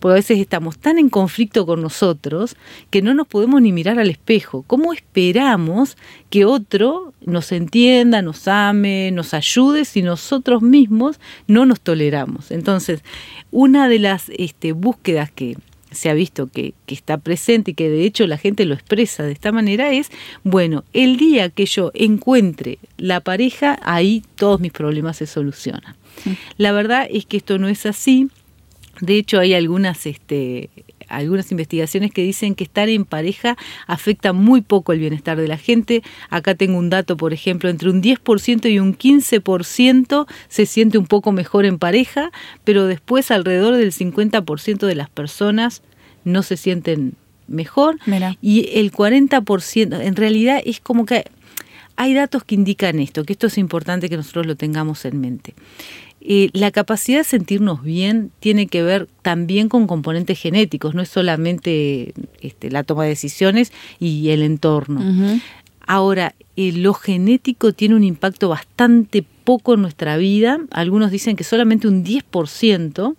Porque 0.00 0.12
a 0.12 0.16
veces 0.16 0.38
estamos 0.38 0.78
tan 0.78 0.98
en 0.98 1.08
conflicto 1.08 1.66
con 1.66 1.82
nosotros 1.82 2.56
que 2.90 3.02
no 3.02 3.14
nos 3.14 3.26
podemos 3.26 3.62
ni 3.62 3.72
mirar 3.72 3.98
al 3.98 4.10
espejo. 4.10 4.64
¿Cómo 4.66 4.92
esperamos 4.92 5.96
que 6.30 6.44
otro 6.44 7.12
nos 7.24 7.52
entienda, 7.52 8.22
nos 8.22 8.48
ame, 8.48 9.10
nos 9.12 9.34
ayude 9.34 9.84
si 9.84 10.02
nosotros 10.02 10.62
mismos 10.62 11.20
no 11.46 11.66
nos 11.66 11.80
toleramos? 11.80 12.50
Entonces, 12.50 13.02
una 13.50 13.88
de 13.88 13.98
las 13.98 14.30
este, 14.30 14.72
búsquedas 14.72 15.30
que 15.30 15.56
se 15.92 16.10
ha 16.10 16.14
visto 16.14 16.48
que, 16.48 16.74
está 16.86 17.16
presente 17.16 17.70
y 17.70 17.74
que 17.74 17.88
de 17.88 18.04
hecho 18.04 18.26
la 18.26 18.36
gente 18.36 18.66
lo 18.66 18.74
expresa 18.74 19.22
de 19.22 19.32
esta 19.32 19.50
manera 19.50 19.92
es, 19.92 20.10
bueno, 20.44 20.84
el 20.92 21.16
día 21.16 21.48
que 21.48 21.66
yo 21.66 21.90
encuentre 21.94 22.78
la 22.98 23.20
pareja, 23.20 23.78
ahí 23.82 24.22
todos 24.34 24.60
mis 24.60 24.72
problemas 24.72 25.16
se 25.16 25.26
solucionan. 25.26 25.96
La 26.58 26.72
verdad 26.72 27.06
es 27.10 27.24
que 27.24 27.38
esto 27.38 27.58
no 27.58 27.68
es 27.68 27.86
así. 27.86 28.28
De 29.00 29.16
hecho, 29.16 29.40
hay 29.40 29.54
algunas 29.54 30.06
este, 30.06 30.70
algunas 31.12 31.50
investigaciones 31.50 32.12
que 32.12 32.22
dicen 32.22 32.54
que 32.54 32.64
estar 32.64 32.88
en 32.88 33.04
pareja 33.04 33.56
afecta 33.86 34.32
muy 34.32 34.60
poco 34.60 34.92
el 34.92 34.98
bienestar 34.98 35.38
de 35.38 35.48
la 35.48 35.58
gente. 35.58 36.02
Acá 36.30 36.54
tengo 36.54 36.78
un 36.78 36.90
dato, 36.90 37.16
por 37.16 37.32
ejemplo, 37.32 37.68
entre 37.68 37.90
un 37.90 38.02
10% 38.02 38.70
y 38.70 38.78
un 38.78 38.96
15% 38.96 40.26
se 40.48 40.66
siente 40.66 40.98
un 40.98 41.06
poco 41.06 41.32
mejor 41.32 41.64
en 41.64 41.78
pareja, 41.78 42.32
pero 42.64 42.86
después 42.86 43.30
alrededor 43.30 43.76
del 43.76 43.92
50% 43.92 44.86
de 44.86 44.94
las 44.94 45.10
personas 45.10 45.82
no 46.24 46.42
se 46.42 46.56
sienten 46.56 47.14
mejor 47.48 47.98
y 48.40 48.78
el 48.78 48.92
40% 48.92 50.00
en 50.00 50.16
realidad 50.16 50.60
es 50.64 50.80
como 50.80 51.04
que 51.04 51.24
hay 51.96 52.14
datos 52.14 52.44
que 52.44 52.54
indican 52.54 52.98
esto, 52.98 53.24
que 53.24 53.34
esto 53.34 53.48
es 53.48 53.58
importante 53.58 54.08
que 54.08 54.16
nosotros 54.16 54.46
lo 54.46 54.56
tengamos 54.56 55.04
en 55.04 55.20
mente. 55.20 55.54
Eh, 56.24 56.50
la 56.52 56.70
capacidad 56.70 57.18
de 57.18 57.24
sentirnos 57.24 57.82
bien 57.82 58.30
tiene 58.38 58.68
que 58.68 58.82
ver 58.82 59.08
también 59.22 59.68
con 59.68 59.88
componentes 59.88 60.38
genéticos, 60.38 60.94
no 60.94 61.02
es 61.02 61.08
solamente 61.08 62.14
este, 62.40 62.70
la 62.70 62.84
toma 62.84 63.02
de 63.02 63.08
decisiones 63.08 63.72
y 63.98 64.28
el 64.28 64.42
entorno. 64.42 65.40
Ahora, 65.84 66.36
eh, 66.54 66.70
lo 66.70 66.94
genético 66.94 67.72
tiene 67.72 67.96
un 67.96 68.04
impacto 68.04 68.48
bastante 68.48 69.24
poco 69.42 69.74
en 69.74 69.82
nuestra 69.82 70.16
vida, 70.16 70.60
algunos 70.70 71.10
dicen 71.10 71.34
que 71.34 71.42
solamente 71.42 71.88
un 71.88 72.04
10%, 72.04 73.16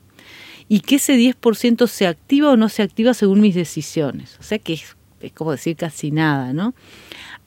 y 0.69 0.79
que 0.79 0.95
ese 0.95 1.17
10% 1.17 1.88
se 1.88 2.07
activa 2.07 2.51
o 2.51 2.57
no 2.57 2.69
se 2.69 2.83
activa 2.83 3.13
según 3.13 3.41
mis 3.41 3.53
decisiones. 3.53 4.38
O 4.39 4.43
sea 4.43 4.60
que 4.60 4.74
es, 4.74 4.95
es 5.19 5.33
como 5.33 5.51
decir 5.51 5.75
casi 5.75 6.10
nada, 6.10 6.53
¿no? 6.53 6.74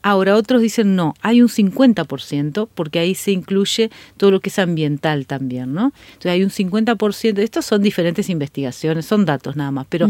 Ahora 0.08 0.36
otros 0.36 0.62
dicen 0.62 0.94
no, 0.94 1.14
hay 1.20 1.42
un 1.42 1.48
50% 1.48 2.68
porque 2.72 3.00
ahí 3.00 3.16
se 3.16 3.32
incluye 3.32 3.90
todo 4.16 4.30
lo 4.30 4.38
que 4.38 4.50
es 4.50 4.58
ambiental 4.60 5.26
también, 5.26 5.74
¿no? 5.74 5.92
Entonces 6.12 6.30
hay 6.30 6.44
un 6.44 6.50
50%, 6.50 7.38
estos 7.38 7.66
son 7.66 7.82
diferentes 7.82 8.30
investigaciones, 8.30 9.04
son 9.04 9.24
datos 9.24 9.56
nada 9.56 9.72
más, 9.72 9.84
pero 9.88 10.08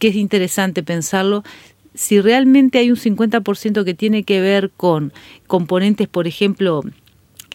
que 0.00 0.08
es 0.08 0.16
interesante 0.16 0.82
pensarlo 0.82 1.44
si 1.94 2.20
realmente 2.20 2.80
hay 2.80 2.90
un 2.90 2.96
50% 2.96 3.84
que 3.84 3.94
tiene 3.94 4.24
que 4.24 4.40
ver 4.40 4.72
con 4.76 5.12
componentes, 5.46 6.08
por 6.08 6.26
ejemplo, 6.26 6.82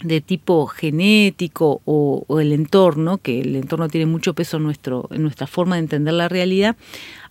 de 0.01 0.21
tipo 0.21 0.67
genético 0.67 1.81
o, 1.83 2.24
o, 2.27 2.39
el 2.39 2.53
entorno, 2.53 3.17
que 3.17 3.41
el 3.41 3.57
entorno 3.57 3.89
tiene 3.89 4.05
mucho 4.05 4.33
peso 4.33 4.55
en, 4.55 4.63
nuestro, 4.63 5.09
en 5.12 5.21
nuestra 5.21 5.47
forma 5.47 5.75
de 5.75 5.81
entender 5.81 6.13
la 6.13 6.29
realidad, 6.29 6.77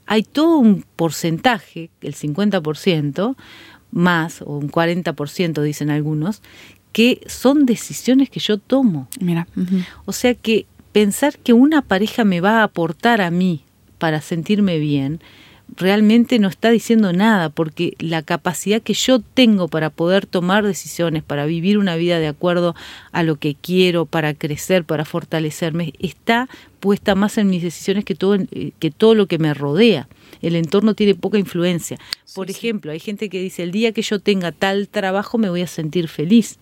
hay 0.04 0.24
todo 0.24 0.58
un 0.58 0.84
porcentaje, 0.94 1.88
el 2.02 2.14
50%, 2.14 3.34
más, 3.90 4.42
o 4.42 4.58
un 4.58 4.70
40% 4.70 5.62
dicen 5.62 5.90
algunos, 5.90 6.42
que 6.92 7.20
son 7.26 7.66
decisiones 7.66 8.30
que 8.30 8.40
yo 8.40 8.58
tomo. 8.58 9.08
Mira. 9.20 9.46
O 10.04 10.12
sea 10.12 10.34
que 10.34 10.66
pensar 10.92 11.38
que 11.38 11.52
una 11.52 11.82
pareja 11.82 12.24
me 12.24 12.40
va 12.40 12.60
a 12.60 12.62
aportar 12.64 13.20
a 13.20 13.30
mí 13.30 13.62
para 13.98 14.20
sentirme 14.20 14.78
bien, 14.78 15.20
realmente 15.74 16.38
no 16.38 16.48
está 16.48 16.70
diciendo 16.70 17.12
nada, 17.12 17.50
porque 17.50 17.94
la 17.98 18.22
capacidad 18.22 18.80
que 18.80 18.94
yo 18.94 19.20
tengo 19.20 19.68
para 19.68 19.90
poder 19.90 20.26
tomar 20.26 20.64
decisiones, 20.64 21.22
para 21.22 21.44
vivir 21.46 21.78
una 21.78 21.96
vida 21.96 22.18
de 22.18 22.28
acuerdo 22.28 22.74
a 23.12 23.22
lo 23.22 23.36
que 23.36 23.54
quiero, 23.54 24.06
para 24.06 24.34
crecer, 24.34 24.84
para 24.84 25.04
fortalecerme, 25.04 25.92
está 25.98 26.48
puesta 26.80 27.14
más 27.14 27.36
en 27.38 27.48
mis 27.48 27.62
decisiones 27.62 28.04
que 28.04 28.14
todo, 28.14 28.36
eh, 28.36 28.72
que 28.78 28.90
todo 28.90 29.14
lo 29.14 29.26
que 29.26 29.38
me 29.38 29.52
rodea 29.54 30.08
el 30.42 30.56
entorno 30.56 30.94
tiene 30.94 31.14
poca 31.14 31.38
influencia. 31.38 31.98
Por 32.34 32.50
ejemplo, 32.50 32.92
hay 32.92 33.00
gente 33.00 33.28
que 33.28 33.40
dice, 33.40 33.62
el 33.62 33.72
día 33.72 33.92
que 33.92 34.02
yo 34.02 34.20
tenga 34.20 34.52
tal 34.52 34.88
trabajo 34.88 35.38
me 35.38 35.50
voy 35.50 35.62
a 35.62 35.66
sentir 35.66 36.08
feliz. 36.08 36.58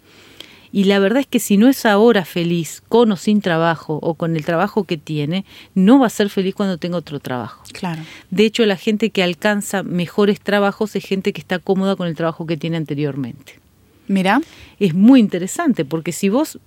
Y 0.72 0.84
la 0.84 0.98
verdad 0.98 1.20
es 1.20 1.28
que 1.28 1.38
si 1.38 1.56
no 1.56 1.68
es 1.68 1.86
ahora 1.86 2.24
feliz, 2.24 2.82
con 2.88 3.12
o 3.12 3.16
sin 3.16 3.40
trabajo, 3.40 4.00
o 4.02 4.14
con 4.14 4.34
el 4.34 4.44
trabajo 4.44 4.82
que 4.82 4.96
tiene, 4.96 5.44
no 5.76 6.00
va 6.00 6.08
a 6.08 6.10
ser 6.10 6.30
feliz 6.30 6.52
cuando 6.56 6.78
tenga 6.78 6.96
otro 6.96 7.20
trabajo. 7.20 7.62
Claro. 7.72 8.02
De 8.30 8.44
hecho, 8.44 8.66
la 8.66 8.76
gente 8.76 9.10
que 9.10 9.22
alcanza 9.22 9.84
mejores 9.84 10.40
trabajos 10.40 10.96
es 10.96 11.04
gente 11.04 11.32
que 11.32 11.40
está 11.40 11.60
cómoda 11.60 11.94
con 11.94 12.08
el 12.08 12.16
trabajo 12.16 12.44
que 12.44 12.56
tiene 12.56 12.76
anteriormente. 12.76 13.60
Mira. 14.08 14.40
Es 14.80 14.94
muy 14.94 15.20
interesante, 15.20 15.84
porque 15.84 16.10
si 16.10 16.28
vos 16.28 16.58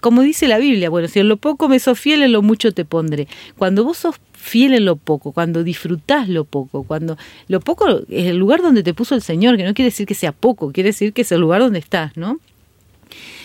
como 0.00 0.22
dice 0.22 0.48
la 0.48 0.58
Biblia, 0.58 0.90
bueno, 0.90 1.08
si 1.08 1.20
en 1.20 1.28
lo 1.28 1.36
poco 1.36 1.68
me 1.68 1.78
sos 1.78 1.98
fiel, 1.98 2.22
en 2.22 2.32
lo 2.32 2.42
mucho 2.42 2.72
te 2.72 2.84
pondré. 2.84 3.28
Cuando 3.56 3.84
vos 3.84 3.98
sos 3.98 4.16
fiel 4.32 4.74
en 4.74 4.84
lo 4.84 4.96
poco, 4.96 5.32
cuando 5.32 5.62
disfrutás 5.62 6.28
lo 6.28 6.44
poco, 6.44 6.82
cuando 6.82 7.16
lo 7.48 7.60
poco 7.60 7.88
es 8.08 8.26
el 8.26 8.36
lugar 8.36 8.62
donde 8.62 8.82
te 8.82 8.94
puso 8.94 9.14
el 9.14 9.22
Señor, 9.22 9.56
que 9.56 9.64
no 9.64 9.74
quiere 9.74 9.90
decir 9.90 10.06
que 10.06 10.14
sea 10.14 10.32
poco, 10.32 10.72
quiere 10.72 10.88
decir 10.88 11.12
que 11.12 11.22
es 11.22 11.32
el 11.32 11.40
lugar 11.40 11.60
donde 11.60 11.78
estás, 11.78 12.16
¿no? 12.16 12.40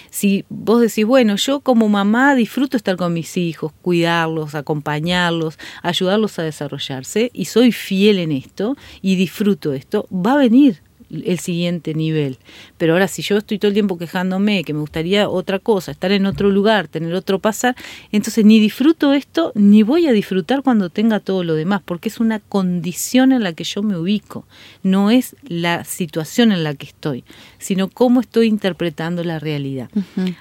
Si 0.09 0.45
vos 0.49 0.81
decís, 0.81 1.05
bueno, 1.05 1.35
yo 1.35 1.59
como 1.59 1.89
mamá 1.89 2.33
disfruto 2.33 2.77
estar 2.77 2.95
con 2.95 3.13
mis 3.13 3.37
hijos, 3.37 3.71
cuidarlos, 3.81 4.55
acompañarlos, 4.55 5.59
ayudarlos 5.83 6.39
a 6.39 6.43
desarrollarse 6.43 7.29
y 7.33 7.45
soy 7.45 7.71
fiel 7.71 8.17
en 8.17 8.31
esto 8.31 8.77
y 9.01 9.15
disfruto 9.15 9.73
esto, 9.73 10.07
va 10.11 10.33
a 10.33 10.37
venir 10.37 10.81
el 11.09 11.39
siguiente 11.39 11.93
nivel. 11.93 12.37
Pero 12.77 12.93
ahora 12.93 13.07
si 13.07 13.21
yo 13.21 13.37
estoy 13.37 13.59
todo 13.59 13.69
el 13.69 13.73
tiempo 13.73 13.97
quejándome, 13.97 14.63
que 14.63 14.73
me 14.73 14.79
gustaría 14.79 15.29
otra 15.29 15.59
cosa, 15.59 15.91
estar 15.91 16.11
en 16.11 16.25
otro 16.25 16.49
lugar, 16.49 16.87
tener 16.87 17.13
otro 17.13 17.39
pasar, 17.39 17.75
entonces 18.11 18.45
ni 18.45 18.59
disfruto 18.59 19.13
esto, 19.13 19.51
ni 19.55 19.83
voy 19.83 20.07
a 20.07 20.11
disfrutar 20.11 20.61
cuando 20.63 20.89
tenga 20.89 21.19
todo 21.19 21.43
lo 21.43 21.55
demás, 21.55 21.81
porque 21.83 22.09
es 22.09 22.19
una 22.19 22.39
condición 22.39 23.31
en 23.31 23.43
la 23.43 23.53
que 23.53 23.63
yo 23.63 23.83
me 23.83 23.97
ubico, 23.97 24.45
no 24.83 25.11
es 25.11 25.35
la 25.47 25.83
situación 25.83 26.51
en 26.51 26.63
la 26.63 26.75
que 26.75 26.87
estoy, 26.87 27.23
sino 27.57 27.89
cómo 27.89 28.21
estoy 28.21 28.47
interpretando 28.47 29.23
la 29.23 29.39
realidad. 29.39 29.89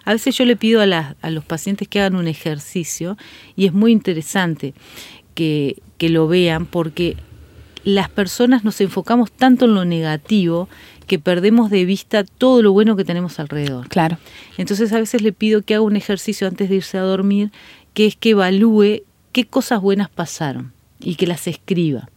A 0.04 0.12
veces 0.12 0.36
yo 0.36 0.44
le 0.44 0.56
pido 0.56 0.80
a, 0.82 1.16
a 1.20 1.30
los 1.30 1.44
pacientes 1.44 1.88
que 1.88 2.00
hagan 2.00 2.16
un 2.16 2.28
ejercicio 2.28 3.16
y 3.56 3.66
es 3.66 3.72
muy 3.72 3.92
interesante 3.92 4.74
que, 5.34 5.82
que 5.98 6.08
lo 6.08 6.26
vean 6.26 6.66
porque 6.66 7.16
las 7.86 8.08
personas 8.08 8.64
nos 8.64 8.80
enfocamos 8.80 9.30
tanto 9.30 9.66
en 9.66 9.74
lo 9.74 9.84
negativo 9.84 10.68
que 11.06 11.20
perdemos 11.20 11.70
de 11.70 11.84
vista 11.84 12.24
todo 12.24 12.60
lo 12.60 12.72
bueno 12.72 12.96
que 12.96 13.04
tenemos 13.04 13.38
alrededor. 13.38 13.88
Claro. 13.88 14.18
Entonces 14.58 14.92
a 14.92 14.98
veces 14.98 15.22
le 15.22 15.32
pido 15.32 15.62
que 15.62 15.76
haga 15.76 15.84
un 15.84 15.94
ejercicio 15.94 16.48
antes 16.48 16.68
de 16.68 16.74
irse 16.74 16.98
a 16.98 17.02
dormir, 17.02 17.52
que 17.94 18.06
es 18.06 18.16
que 18.16 18.30
evalúe 18.30 19.04
qué 19.30 19.44
cosas 19.44 19.80
buenas 19.80 20.10
pasaron 20.10 20.72
y 20.98 21.14
que 21.14 21.28
las 21.28 21.46
escriba. 21.46 22.10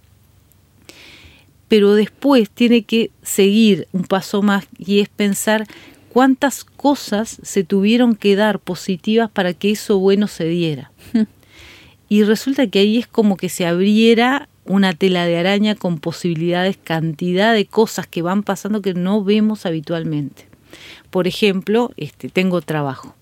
Pero 1.67 1.93
después 1.93 2.49
tiene 2.49 2.81
que 2.81 3.11
seguir 3.21 3.87
un 3.91 4.05
paso 4.05 4.41
más 4.41 4.65
y 4.79 5.01
es 5.01 5.09
pensar 5.09 5.67
cuántas 6.11 6.63
cosas 6.63 7.37
se 7.43 7.63
tuvieron 7.63 8.15
que 8.15 8.35
dar 8.35 8.57
positivas 8.57 9.29
para 9.29 9.53
que 9.53 9.69
eso 9.69 9.99
bueno 9.99 10.27
se 10.27 10.45
diera. 10.45 10.91
y 12.09 12.23
resulta 12.23 12.65
que 12.65 12.79
ahí 12.79 12.97
es 12.97 13.05
como 13.05 13.37
que 13.37 13.49
se 13.49 13.67
abriera 13.67 14.49
una 14.69 14.93
tela 14.93 15.25
de 15.25 15.35
araña 15.35 15.73
con 15.73 15.97
posibilidades, 15.97 16.77
cantidad 16.77 17.53
de 17.55 17.65
cosas 17.65 18.05
que 18.05 18.21
van 18.21 18.43
pasando 18.43 18.83
que 18.83 18.93
no 18.93 19.23
vemos 19.23 19.65
habitualmente. 19.65 20.47
Por 21.09 21.27
ejemplo, 21.27 21.91
este, 21.97 22.29
tengo 22.29 22.61
trabajo. 22.61 23.15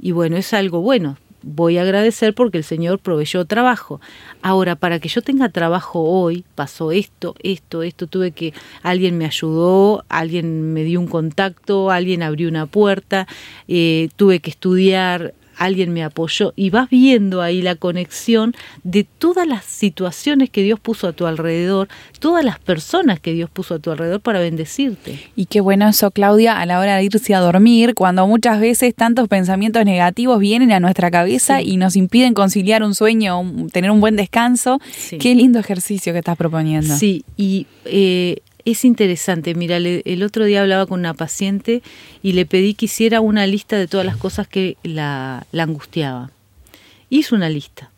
Y 0.00 0.12
bueno, 0.12 0.36
es 0.36 0.54
algo 0.54 0.80
bueno. 0.80 1.18
Voy 1.42 1.78
a 1.78 1.82
agradecer 1.82 2.32
porque 2.32 2.58
el 2.58 2.64
Señor 2.64 3.00
proveyó 3.00 3.44
trabajo. 3.44 4.00
Ahora, 4.40 4.76
para 4.76 5.00
que 5.00 5.08
yo 5.08 5.20
tenga 5.20 5.48
trabajo 5.48 6.00
hoy, 6.00 6.44
pasó 6.54 6.92
esto, 6.92 7.34
esto, 7.42 7.82
esto, 7.82 8.06
tuve 8.06 8.30
que, 8.30 8.54
alguien 8.82 9.18
me 9.18 9.24
ayudó, 9.24 10.04
alguien 10.08 10.72
me 10.72 10.84
dio 10.84 11.00
un 11.00 11.08
contacto, 11.08 11.90
alguien 11.90 12.22
abrió 12.22 12.48
una 12.48 12.66
puerta, 12.66 13.26
eh, 13.66 14.10
tuve 14.14 14.38
que 14.38 14.50
estudiar, 14.50 15.34
alguien 15.64 15.92
me 15.92 16.02
apoyó 16.02 16.52
y 16.56 16.70
vas 16.70 16.90
viendo 16.90 17.42
ahí 17.42 17.62
la 17.62 17.74
conexión 17.74 18.54
de 18.82 19.04
todas 19.04 19.46
las 19.46 19.64
situaciones 19.64 20.50
que 20.50 20.62
Dios 20.62 20.80
puso 20.80 21.08
a 21.08 21.12
tu 21.12 21.26
alrededor, 21.26 21.88
todas 22.18 22.44
las 22.44 22.58
personas 22.58 23.20
que 23.20 23.32
Dios 23.32 23.50
puso 23.50 23.74
a 23.74 23.78
tu 23.78 23.90
alrededor 23.90 24.20
para 24.20 24.40
bendecirte. 24.40 25.18
Y 25.36 25.46
qué 25.46 25.60
bueno 25.60 25.88
eso, 25.88 26.10
Claudia, 26.10 26.60
a 26.60 26.66
la 26.66 26.78
hora 26.78 26.96
de 26.96 27.04
irse 27.04 27.34
a 27.34 27.40
dormir, 27.40 27.94
cuando 27.94 28.26
muchas 28.26 28.60
veces 28.60 28.94
tantos 28.94 29.28
pensamientos 29.28 29.84
negativos 29.84 30.38
vienen 30.38 30.72
a 30.72 30.80
nuestra 30.80 31.10
cabeza 31.10 31.62
y 31.62 31.76
nos 31.76 31.96
impiden 31.96 32.34
conciliar 32.34 32.82
un 32.82 32.94
sueño, 32.94 33.42
tener 33.72 33.90
un 33.90 34.00
buen 34.00 34.16
descanso. 34.16 34.80
Qué 35.18 35.34
lindo 35.34 35.58
ejercicio 35.58 36.12
que 36.12 36.18
estás 36.18 36.36
proponiendo. 36.36 36.96
Sí, 36.96 37.24
y 37.36 37.66
eh, 37.84 38.38
es 38.64 38.84
interesante, 38.84 39.54
mira, 39.54 39.76
el 39.76 40.22
otro 40.22 40.44
día 40.44 40.62
hablaba 40.62 40.86
con 40.86 41.00
una 41.00 41.14
paciente 41.14 41.82
y 42.22 42.32
le 42.32 42.46
pedí 42.46 42.74
que 42.74 42.86
hiciera 42.86 43.20
una 43.20 43.46
lista 43.46 43.76
de 43.76 43.88
todas 43.88 44.06
las 44.06 44.16
cosas 44.16 44.46
que 44.48 44.76
la, 44.82 45.46
angustiaba. 45.52 46.30
Hizo 47.10 47.34
una 47.34 47.48
lista 47.48 47.90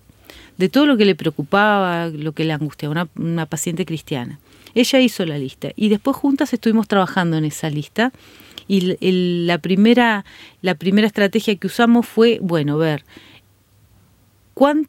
de 0.57 0.69
todo 0.69 0.87
lo 0.87 0.97
que 0.97 1.05
le 1.05 1.15
preocupaba, 1.15 2.09
lo 2.09 2.33
que 2.33 2.45
le 2.45 2.53
angustiaba, 2.53 2.93
una, 2.93 3.09
una 3.17 3.47
paciente 3.47 3.85
cristiana. 3.85 4.39
Ella 4.75 5.01
hizo 5.01 5.25
la 5.25 5.39
lista 5.39 5.71
y 5.77 5.89
después 5.89 6.17
juntas 6.17 6.53
estuvimos 6.53 6.89
trabajando 6.89 7.37
en 7.37 7.45
esa 7.45 7.71
lista 7.71 8.13
y 8.67 8.97
la, 9.47 9.59
primera, 9.59 10.25
la 10.63 10.75
primera 10.75 11.07
estrategia 11.07 11.55
que 11.57 11.67
usamos 11.67 12.07
fue, 12.07 12.39
bueno, 12.41 12.79
ver 12.79 13.05
cuál, 14.55 14.89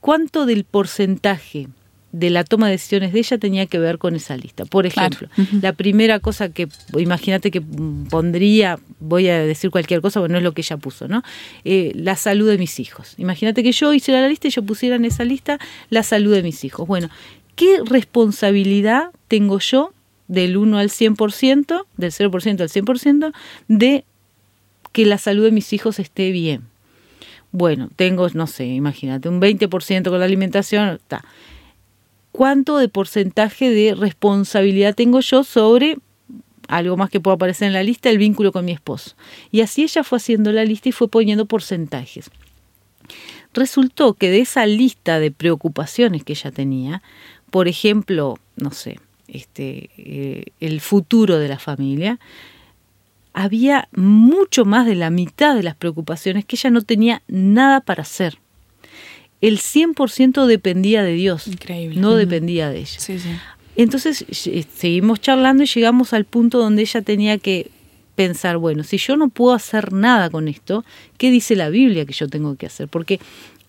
cuánto 0.00 0.46
del 0.46 0.64
porcentaje 0.64 1.68
de 2.12 2.30
la 2.30 2.44
toma 2.44 2.66
de 2.66 2.72
decisiones 2.72 3.12
de 3.12 3.18
ella 3.18 3.38
tenía 3.38 3.66
que 3.66 3.78
ver 3.78 3.98
con 3.98 4.16
esa 4.16 4.36
lista. 4.36 4.64
Por 4.64 4.86
ejemplo, 4.86 5.28
la 5.60 5.74
primera 5.74 6.20
cosa 6.20 6.48
que, 6.48 6.68
imagínate 6.96 7.50
que 7.50 7.60
pondría, 7.60 8.78
voy 8.98 9.28
a 9.28 9.40
decir 9.40 9.70
cualquier 9.70 10.00
cosa, 10.00 10.20
porque 10.20 10.32
no 10.32 10.38
es 10.38 10.44
lo 10.44 10.52
que 10.52 10.62
ella 10.62 10.78
puso, 10.78 11.06
¿no? 11.06 11.22
Eh, 11.64 11.92
la 11.94 12.16
salud 12.16 12.48
de 12.48 12.56
mis 12.56 12.80
hijos. 12.80 13.14
Imagínate 13.18 13.62
que 13.62 13.72
yo 13.72 13.92
hiciera 13.92 14.22
la 14.22 14.28
lista 14.28 14.48
y 14.48 14.50
yo 14.50 14.62
pusiera 14.62 14.96
en 14.96 15.04
esa 15.04 15.24
lista 15.24 15.58
la 15.90 16.02
salud 16.02 16.32
de 16.32 16.42
mis 16.42 16.64
hijos. 16.64 16.88
Bueno, 16.88 17.10
¿qué 17.56 17.80
responsabilidad 17.84 19.10
tengo 19.28 19.58
yo 19.58 19.92
del 20.28 20.56
1 20.56 20.78
al 20.78 20.88
100%, 20.88 21.84
del 21.96 22.10
0% 22.10 22.60
al 22.60 22.68
100%, 22.68 23.32
de 23.68 24.04
que 24.92 25.04
la 25.04 25.18
salud 25.18 25.44
de 25.44 25.52
mis 25.52 25.74
hijos 25.74 25.98
esté 25.98 26.30
bien? 26.32 26.62
Bueno, 27.52 27.90
tengo, 27.96 28.28
no 28.32 28.46
sé, 28.46 28.66
imagínate, 28.66 29.28
un 29.28 29.40
20% 29.40 30.08
con 30.08 30.18
la 30.18 30.24
alimentación, 30.24 30.88
está 30.96 31.24
cuánto 32.38 32.76
de 32.76 32.88
porcentaje 32.88 33.68
de 33.68 33.96
responsabilidad 33.96 34.94
tengo 34.94 35.18
yo 35.18 35.42
sobre 35.42 35.98
algo 36.68 36.96
más 36.96 37.10
que 37.10 37.18
pueda 37.18 37.34
aparecer 37.34 37.66
en 37.66 37.72
la 37.72 37.82
lista, 37.82 38.10
el 38.10 38.18
vínculo 38.18 38.52
con 38.52 38.64
mi 38.64 38.70
esposo. 38.70 39.16
Y 39.50 39.62
así 39.62 39.82
ella 39.82 40.04
fue 40.04 40.18
haciendo 40.18 40.52
la 40.52 40.64
lista 40.64 40.88
y 40.88 40.92
fue 40.92 41.08
poniendo 41.08 41.46
porcentajes. 41.46 42.30
Resultó 43.52 44.14
que 44.14 44.30
de 44.30 44.38
esa 44.38 44.66
lista 44.66 45.18
de 45.18 45.32
preocupaciones 45.32 46.22
que 46.22 46.34
ella 46.34 46.52
tenía, 46.52 47.02
por 47.50 47.66
ejemplo, 47.66 48.38
no 48.54 48.70
sé, 48.70 49.00
este, 49.26 49.90
eh, 49.96 50.44
el 50.60 50.80
futuro 50.80 51.40
de 51.40 51.48
la 51.48 51.58
familia, 51.58 52.20
había 53.32 53.88
mucho 53.90 54.64
más 54.64 54.86
de 54.86 54.94
la 54.94 55.10
mitad 55.10 55.56
de 55.56 55.64
las 55.64 55.74
preocupaciones 55.74 56.44
que 56.44 56.54
ella 56.54 56.70
no 56.70 56.82
tenía 56.82 57.20
nada 57.26 57.80
para 57.80 58.02
hacer 58.02 58.38
el 59.40 59.58
100% 59.58 60.46
dependía 60.46 61.02
de 61.02 61.12
Dios. 61.12 61.46
Increíble. 61.46 62.00
No 62.00 62.14
dependía 62.14 62.70
de 62.70 62.80
ella. 62.80 62.98
Sí, 62.98 63.18
sí. 63.18 63.30
Entonces 63.76 64.24
seguimos 64.74 65.20
charlando 65.20 65.62
y 65.62 65.66
llegamos 65.66 66.12
al 66.12 66.24
punto 66.24 66.58
donde 66.58 66.82
ella 66.82 67.00
tenía 67.02 67.38
que 67.38 67.70
pensar, 68.16 68.56
bueno, 68.56 68.82
si 68.82 68.98
yo 68.98 69.16
no 69.16 69.28
puedo 69.28 69.54
hacer 69.54 69.92
nada 69.92 70.30
con 70.30 70.48
esto, 70.48 70.84
¿qué 71.16 71.30
dice 71.30 71.54
la 71.54 71.68
Biblia 71.68 72.04
que 72.04 72.12
yo 72.12 72.26
tengo 72.26 72.56
que 72.56 72.66
hacer? 72.66 72.88
Porque 72.88 73.20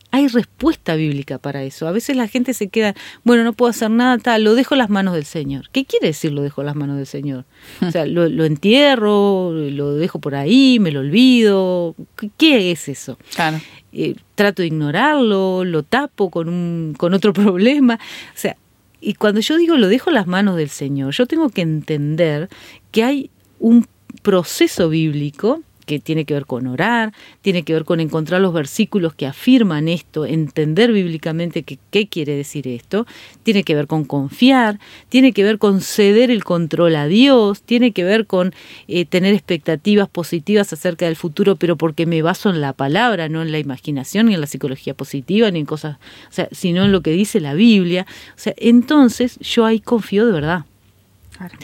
hay 0.09 0.27
respuesta 0.27 0.95
bíblica 0.95 1.37
para 1.37 1.63
eso. 1.63 1.87
A 1.87 1.91
veces 1.91 2.17
la 2.17 2.27
gente 2.27 2.55
se 2.55 2.67
queda, 2.69 2.95
bueno, 3.23 3.43
no 3.43 3.53
puedo 3.53 3.69
hacer 3.69 3.91
nada, 3.91 4.17
tal, 4.17 4.43
lo 4.43 4.55
dejo 4.55 4.73
en 4.73 4.79
las 4.79 4.89
manos 4.89 5.13
del 5.13 5.25
Señor. 5.25 5.69
¿Qué 5.71 5.85
quiere 5.85 6.07
decir 6.07 6.31
lo 6.31 6.41
dejo 6.41 6.61
en 6.61 6.65
las 6.65 6.75
manos 6.75 6.97
del 6.97 7.05
Señor? 7.05 7.45
O 7.85 7.91
sea, 7.91 8.07
lo, 8.07 8.27
lo 8.27 8.45
entierro, 8.45 9.51
lo 9.51 9.93
dejo 9.93 10.17
por 10.17 10.33
ahí, 10.33 10.79
me 10.79 10.91
lo 10.91 11.01
olvido. 11.01 11.95
¿Qué 12.37 12.71
es 12.71 12.89
eso? 12.89 13.19
Claro. 13.35 13.61
Eh, 13.91 14.15
trato 14.35 14.61
de 14.61 14.67
ignorarlo, 14.67 15.63
lo 15.65 15.83
tapo 15.83 16.29
con, 16.29 16.47
un, 16.47 16.95
con 16.97 17.13
otro 17.13 17.33
problema. 17.33 17.95
O 17.95 18.37
sea, 18.37 18.55
y 19.01 19.13
cuando 19.13 19.39
yo 19.41 19.57
digo 19.57 19.77
lo 19.77 19.87
dejo 19.87 20.09
en 20.09 20.15
las 20.15 20.27
manos 20.27 20.57
del 20.57 20.69
Señor, 20.69 21.13
yo 21.13 21.25
tengo 21.25 21.49
que 21.49 21.61
entender 21.61 22.49
que 22.91 23.03
hay 23.03 23.29
un 23.59 23.87
proceso 24.21 24.89
bíblico 24.89 25.61
que 25.89 25.99
tiene 25.99 26.23
que 26.23 26.35
ver 26.35 26.45
con 26.45 26.67
orar, 26.67 27.13
tiene 27.41 27.63
que 27.63 27.73
ver 27.73 27.83
con 27.83 27.99
encontrar 27.99 28.41
los 28.41 28.53
versículos 28.53 29.15
que 29.15 29.25
afirman 29.25 29.87
esto, 29.87 30.27
entender 30.27 30.91
bíblicamente 30.91 31.63
qué 31.63 32.07
quiere 32.07 32.35
decir 32.35 32.67
esto, 32.67 33.07
tiene 33.41 33.63
que 33.63 33.73
ver 33.73 33.87
con 33.87 34.05
confiar, 34.05 34.79
tiene 35.09 35.31
que 35.31 35.43
ver 35.43 35.57
con 35.57 35.81
ceder 35.81 36.29
el 36.29 36.43
control 36.43 36.95
a 36.95 37.07
Dios, 37.07 37.63
tiene 37.63 37.91
que 37.91 38.03
ver 38.03 38.27
con 38.27 38.53
eh, 38.87 39.05
tener 39.05 39.33
expectativas 39.33 40.07
positivas 40.07 40.71
acerca 40.73 41.07
del 41.07 41.15
futuro, 41.15 41.55
pero 41.55 41.75
porque 41.75 42.05
me 42.05 42.21
baso 42.21 42.51
en 42.51 42.61
la 42.61 42.73
palabra, 42.73 43.27
no 43.27 43.41
en 43.41 43.51
la 43.51 43.57
imaginación, 43.57 44.27
ni 44.27 44.35
en 44.35 44.41
la 44.41 44.47
psicología 44.47 44.93
positiva, 44.93 45.49
ni 45.49 45.61
en 45.61 45.65
cosas, 45.65 45.97
o 46.29 46.33
sea, 46.33 46.49
sino 46.51 46.85
en 46.85 46.91
lo 46.91 47.01
que 47.01 47.11
dice 47.11 47.39
la 47.39 47.55
Biblia. 47.55 48.05
O 48.35 48.39
sea, 48.39 48.53
entonces 48.57 49.39
yo 49.39 49.65
ahí 49.65 49.79
confío 49.79 50.27
de 50.27 50.33
verdad. 50.33 50.65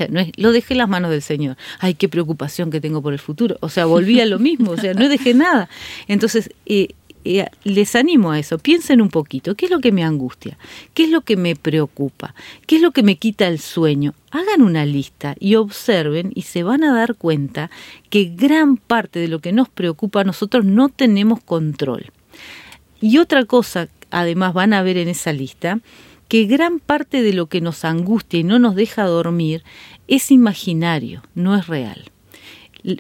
No 0.10 0.22
lo 0.38 0.52
dejé 0.52 0.74
en 0.74 0.78
las 0.80 0.90
manos 0.90 1.12
del 1.12 1.22
Señor. 1.22 1.58
Ay, 1.80 1.96
qué 1.96 2.10
preocupación 2.10 2.72
que 2.72 2.82
tengo 2.82 3.02
por 3.02 3.14
el 3.14 3.20
futuro. 3.20 3.58
O 3.62 3.70
sea, 3.70 3.86
volví 3.86 4.20
a 4.20 4.26
lo 4.26 4.40
mismo, 4.40 4.72
o 4.72 4.78
sea, 4.78 4.94
no 4.94 5.10
dejé 5.10 5.34
nada. 5.34 5.70
Entonces, 6.08 6.50
eh, 6.66 6.90
eh, 7.28 7.48
les 7.64 7.96
animo 7.96 8.32
a 8.32 8.38
eso, 8.40 8.60
piensen 8.60 9.02
un 9.02 9.10
poquito, 9.10 9.56
¿qué 9.56 9.66
es 9.66 9.72
lo 9.72 9.80
que 9.80 9.92
me 9.92 10.04
angustia? 10.04 10.60
¿Qué 10.94 11.06
es 11.06 11.10
lo 11.10 11.22
que 11.22 11.36
me 11.36 11.56
preocupa? 11.56 12.36
¿Qué 12.68 12.76
es 12.76 12.84
lo 12.84 12.92
que 12.92 13.02
me 13.02 13.16
quita 13.16 13.48
el 13.48 13.58
sueño? 13.58 14.14
Hagan 14.30 14.62
una 14.62 14.86
lista 14.86 15.36
y 15.40 15.56
observen 15.56 16.32
y 16.36 16.44
se 16.44 16.62
van 16.62 16.84
a 16.84 16.94
dar 16.94 17.16
cuenta 17.16 17.72
que 18.12 18.26
gran 18.26 18.78
parte 18.78 19.18
de 19.18 19.28
lo 19.28 19.40
que 19.40 19.54
nos 19.54 19.70
preocupa 19.70 20.24
nosotros 20.24 20.66
no 20.66 20.90
tenemos 20.90 21.42
control. 21.44 22.12
Y 23.02 23.18
otra 23.18 23.46
cosa, 23.46 23.88
además 24.12 24.54
van 24.54 24.74
a 24.74 24.84
ver 24.84 24.98
en 24.98 25.08
esa 25.08 25.34
lista, 25.34 25.80
que 26.28 26.46
gran 26.46 26.80
parte 26.80 27.22
de 27.22 27.34
lo 27.34 27.48
que 27.48 27.62
nos 27.62 27.86
angustia 27.86 28.40
y 28.40 28.44
no 28.44 28.60
nos 28.60 28.76
deja 28.76 29.04
dormir 29.04 29.64
es 30.08 30.32
imaginario, 30.32 31.24
no 31.36 31.56
es 31.56 31.68
real. 31.68 32.12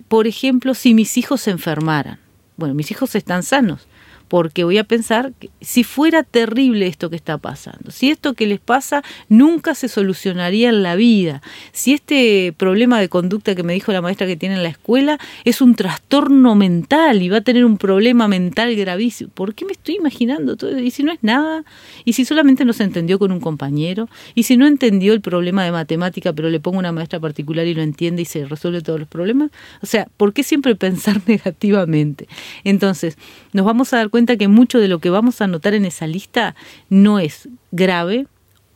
Por 0.07 0.27
ejemplo, 0.27 0.73
si 0.73 0.93
mis 0.93 1.17
hijos 1.17 1.41
se 1.41 1.51
enfermaran, 1.51 2.19
bueno, 2.57 2.73
mis 2.73 2.91
hijos 2.91 3.15
están 3.15 3.43
sanos, 3.43 3.87
porque 4.35 4.65
voy 4.65 4.77
a 4.77 4.83
pensar 4.83 5.31
que 5.39 5.49
si 5.61 5.85
fuera 5.85 6.21
terrible 6.21 6.87
esto 6.87 7.09
que 7.09 7.15
está 7.15 7.37
pasando, 7.37 7.89
si 7.89 8.09
esto 8.09 8.33
que 8.33 8.45
les 8.45 8.59
pasa 8.59 9.01
nunca 9.29 9.75
se 9.75 9.87
solucionaría 9.87 10.67
en 10.67 10.83
la 10.83 10.97
vida, 10.97 11.41
si 11.71 11.93
este 11.93 12.53
problema 12.57 12.99
de 12.99 13.07
conducta 13.07 13.55
que 13.55 13.63
me 13.63 13.71
dijo 13.71 13.93
la 13.93 14.01
maestra 14.01 14.27
que 14.27 14.35
tiene 14.35 14.55
en 14.55 14.63
la 14.63 14.67
escuela 14.67 15.19
es 15.45 15.61
un 15.61 15.73
trastorno 15.73 16.53
mental 16.53 17.21
y 17.21 17.29
va 17.29 17.37
a 17.37 17.41
tener 17.41 17.63
un 17.63 17.77
problema 17.77 18.27
mental 18.27 18.75
gravísimo, 18.75 19.29
¿por 19.33 19.55
qué 19.55 19.63
me 19.63 19.71
estoy 19.71 19.95
imaginando 19.95 20.57
todo? 20.57 20.77
Y 20.79 20.91
si 20.91 21.03
no 21.03 21.13
es 21.13 21.19
nada, 21.21 21.63
y 22.03 22.11
si 22.11 22.25
solamente 22.25 22.65
no 22.65 22.73
se 22.73 22.83
entendió 22.83 23.17
con 23.19 23.31
un 23.31 23.39
compañero, 23.39 24.09
y 24.33 24.43
si 24.43 24.57
no 24.57 24.67
entendió 24.67 25.13
el 25.13 25.21
problema 25.21 25.63
de 25.63 25.71
matemática, 25.71 26.33
pero 26.33 26.49
le 26.49 26.59
pongo 26.59 26.79
una 26.79 26.91
maestra 26.91 27.21
particular 27.21 27.65
y 27.67 27.73
lo 27.73 27.81
entiende 27.81 28.23
y 28.23 28.25
se 28.25 28.43
resuelve 28.43 28.81
todos 28.81 28.99
los 28.99 29.07
problemas, 29.07 29.51
o 29.81 29.85
sea, 29.85 30.09
¿por 30.17 30.33
qué 30.33 30.43
siempre 30.43 30.75
pensar 30.75 31.21
negativamente? 31.25 32.27
Entonces, 32.65 33.17
nos 33.53 33.65
vamos 33.65 33.93
a 33.93 33.97
dar 33.99 34.09
cuenta 34.09 34.24
que 34.25 34.47
mucho 34.47 34.79
de 34.79 34.87
lo 34.87 34.99
que 34.99 35.09
vamos 35.09 35.41
a 35.41 35.47
notar 35.47 35.73
en 35.73 35.85
esa 35.85 36.07
lista 36.07 36.55
no 36.89 37.19
es 37.19 37.47
grave. 37.71 38.27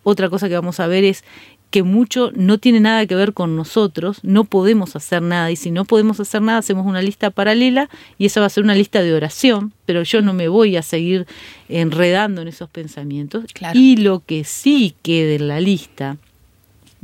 Otra 0.04 0.30
cosa 0.30 0.48
que 0.48 0.56
vamos 0.56 0.80
a 0.80 0.88
ver 0.88 1.04
es 1.04 1.24
que 1.70 1.84
mucho 1.84 2.32
no 2.36 2.58
tiene 2.58 2.80
nada 2.80 3.06
que 3.06 3.16
ver 3.16 3.34
con 3.34 3.56
nosotros, 3.56 4.20
no 4.24 4.44
podemos 4.44 4.96
hacer 4.96 5.22
nada 5.22 5.52
y 5.52 5.56
si 5.56 5.70
no 5.70 5.86
podemos 5.86 6.20
hacer 6.20 6.42
nada 6.42 6.60
hacemos 6.60 6.86
una 6.86 7.02
lista 7.02 7.30
paralela 7.30 7.90
y 8.18 8.26
esa 8.26 8.40
va 8.40 8.48
a 8.48 8.50
ser 8.50 8.64
una 8.64 8.74
lista 8.74 9.04
de 9.04 9.14
oración, 9.14 9.74
pero 9.86 10.04
yo 10.04 10.22
no 10.22 10.34
me 10.34 10.48
voy 10.48 10.78
a 10.78 10.82
seguir 10.82 11.28
enredando 11.68 12.42
en 12.42 12.48
esos 12.48 12.70
pensamientos. 12.70 13.46
Y 13.74 13.98
lo 13.98 14.24
que 14.26 14.44
sí 14.46 14.96
quede 15.04 15.36
en 15.36 15.48
la 15.48 15.60
lista, 15.60 16.18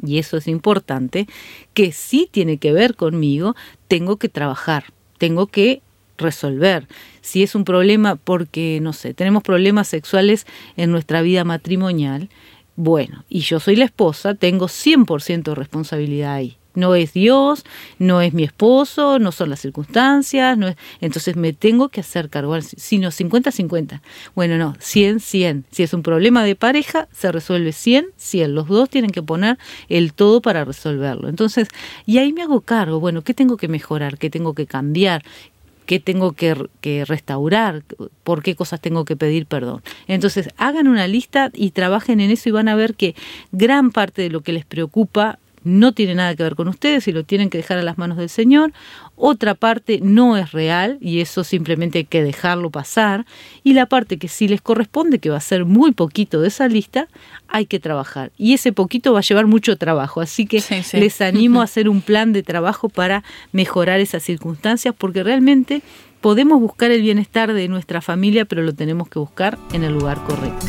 y 0.04 0.18
eso 0.18 0.38
es 0.38 0.48
importante, 0.48 1.28
que 1.74 1.92
sí 1.92 2.28
tiene 2.32 2.58
que 2.58 2.74
ver 2.74 2.96
conmigo, 2.96 3.56
tengo 3.88 4.18
que 4.18 4.30
trabajar, 4.30 4.86
tengo 5.20 5.48
que 5.48 5.82
resolver. 6.18 6.88
Si 7.22 7.44
es 7.44 7.56
un 7.56 7.66
problema 7.66 8.16
porque, 8.16 8.80
no 8.82 8.94
sé, 8.94 9.14
tenemos 9.14 9.44
problemas 9.44 9.88
sexuales 9.88 10.46
en 10.78 10.92
nuestra 10.92 11.22
vida 11.22 11.44
matrimonial, 11.44 12.30
bueno, 12.76 13.24
y 13.30 13.40
yo 13.40 13.60
soy 13.60 13.78
la 13.78 13.86
esposa, 13.86 14.36
tengo 14.36 14.68
100% 14.68 15.44
de 15.44 15.56
responsabilidad 15.56 16.34
ahí. 16.34 16.58
No 16.76 16.94
es 16.94 17.14
Dios, 17.14 17.64
no 18.00 18.22
es 18.22 18.34
mi 18.34 18.44
esposo, 18.44 19.18
no 19.18 19.32
son 19.32 19.50
las 19.50 19.62
circunstancias, 19.62 20.58
no 20.58 20.68
es, 20.68 20.76
entonces 21.00 21.38
me 21.38 21.54
tengo 21.54 21.88
que 21.88 22.02
hacer 22.02 22.30
cargo, 22.30 22.60
sino 22.62 23.12
50-50. 23.12 24.02
Bueno, 24.36 24.58
no, 24.58 24.74
100-100. 24.76 25.64
Si 25.72 25.84
es 25.84 25.94
un 25.94 26.04
problema 26.04 26.44
de 26.44 26.56
pareja, 26.56 27.08
se 27.14 27.32
resuelve 27.32 27.70
100-100. 27.70 28.48
Los 28.50 28.68
dos 28.68 28.90
tienen 28.90 29.12
que 29.12 29.24
poner 29.24 29.58
el 29.88 30.14
todo 30.14 30.42
para 30.42 30.66
resolverlo. 30.66 31.30
Entonces, 31.30 31.70
y 32.06 32.18
ahí 32.18 32.34
me 32.34 32.42
hago 32.42 32.60
cargo, 32.60 33.00
bueno, 33.00 33.22
¿qué 33.22 33.34
tengo 33.34 33.56
que 33.56 33.70
mejorar? 33.70 34.18
¿Qué 34.18 34.30
tengo 34.30 34.54
que 34.54 34.68
cambiar? 34.68 35.24
Qué 35.86 36.00
tengo 36.00 36.34
que, 36.34 36.56
restaurar, 37.06 37.84
por 38.24 38.44
qué 38.44 38.56
cosas 38.56 38.82
tengo 38.82 39.06
que 39.06 39.16
pedir 39.16 39.46
perdón. 39.46 39.82
Entonces, 40.08 40.50
hagan 40.58 40.88
una 40.88 41.08
lista 41.08 41.52
y 41.54 41.72
trabajen 41.72 42.20
en 42.20 42.32
eso 42.32 42.50
y 42.50 42.52
van 42.52 42.68
a 42.68 42.76
ver 42.76 42.96
que 42.96 43.16
gran 43.52 43.92
parte 43.92 44.22
de 44.22 44.30
lo 44.30 44.42
que 44.42 44.54
les 44.54 44.66
preocupa 44.66 45.40
no 45.66 45.92
tiene 45.92 46.16
nada 46.16 46.36
que 46.36 46.44
ver 46.44 46.56
con 46.56 46.68
ustedes 46.68 47.08
y 47.08 47.12
lo 47.12 47.24
tienen 47.24 47.50
que 47.50 47.58
dejar 47.58 47.78
a 47.78 47.82
las 47.82 47.98
manos 47.98 48.18
del 48.18 48.30
Señor. 48.30 48.72
Otra 49.16 49.56
parte 49.56 50.00
no 50.02 50.38
es 50.38 50.52
real 50.52 50.98
y 51.02 51.20
eso 51.20 51.44
simplemente 51.44 52.00
hay 52.00 52.06
que 52.06 52.24
dejarlo 52.24 52.70
pasar. 52.70 53.26
Y 53.64 53.74
la 53.74 53.88
parte 53.88 54.18
que 54.18 54.28
sí 54.28 54.48
les 54.48 54.62
corresponde, 54.62 55.20
que 55.20 55.30
va 55.30 55.38
a 55.38 55.42
ser 55.42 55.66
muy 55.66 55.92
poquito 55.92 56.40
de 56.40 56.48
esa 56.50 56.68
lista, 56.68 57.08
hay 57.48 57.66
que 57.66 57.80
trabajar. 57.80 58.32
Y 58.38 58.54
ese 58.54 58.72
poquito 58.72 59.12
va 59.14 59.20
a 59.20 59.24
llevar 59.24 59.48
mucho 59.48 59.78
trabajo. 59.78 60.22
Así 60.22 60.46
que 60.46 60.64
les 60.94 61.22
animo 61.22 61.62
a 61.62 61.64
hacer 61.66 61.90
un 61.90 62.02
plan 62.02 62.32
de 62.32 62.44
trabajo 62.44 62.88
para 62.88 63.24
mejorar 63.52 64.00
esas 64.00 64.24
circunstancias 64.24 64.94
porque 64.98 65.24
realmente 65.24 65.82
podemos 66.22 66.60
buscar 66.60 66.92
el 66.92 67.02
bienestar 67.02 67.54
de 67.54 67.68
nuestra 67.68 68.02
familia, 68.02 68.46
pero 68.46 68.62
lo 68.64 68.74
tenemos 68.74 69.10
que 69.10 69.20
buscar 69.20 69.58
en 69.74 69.84
el 69.84 69.94
lugar 69.94 70.24
correcto. 70.24 70.66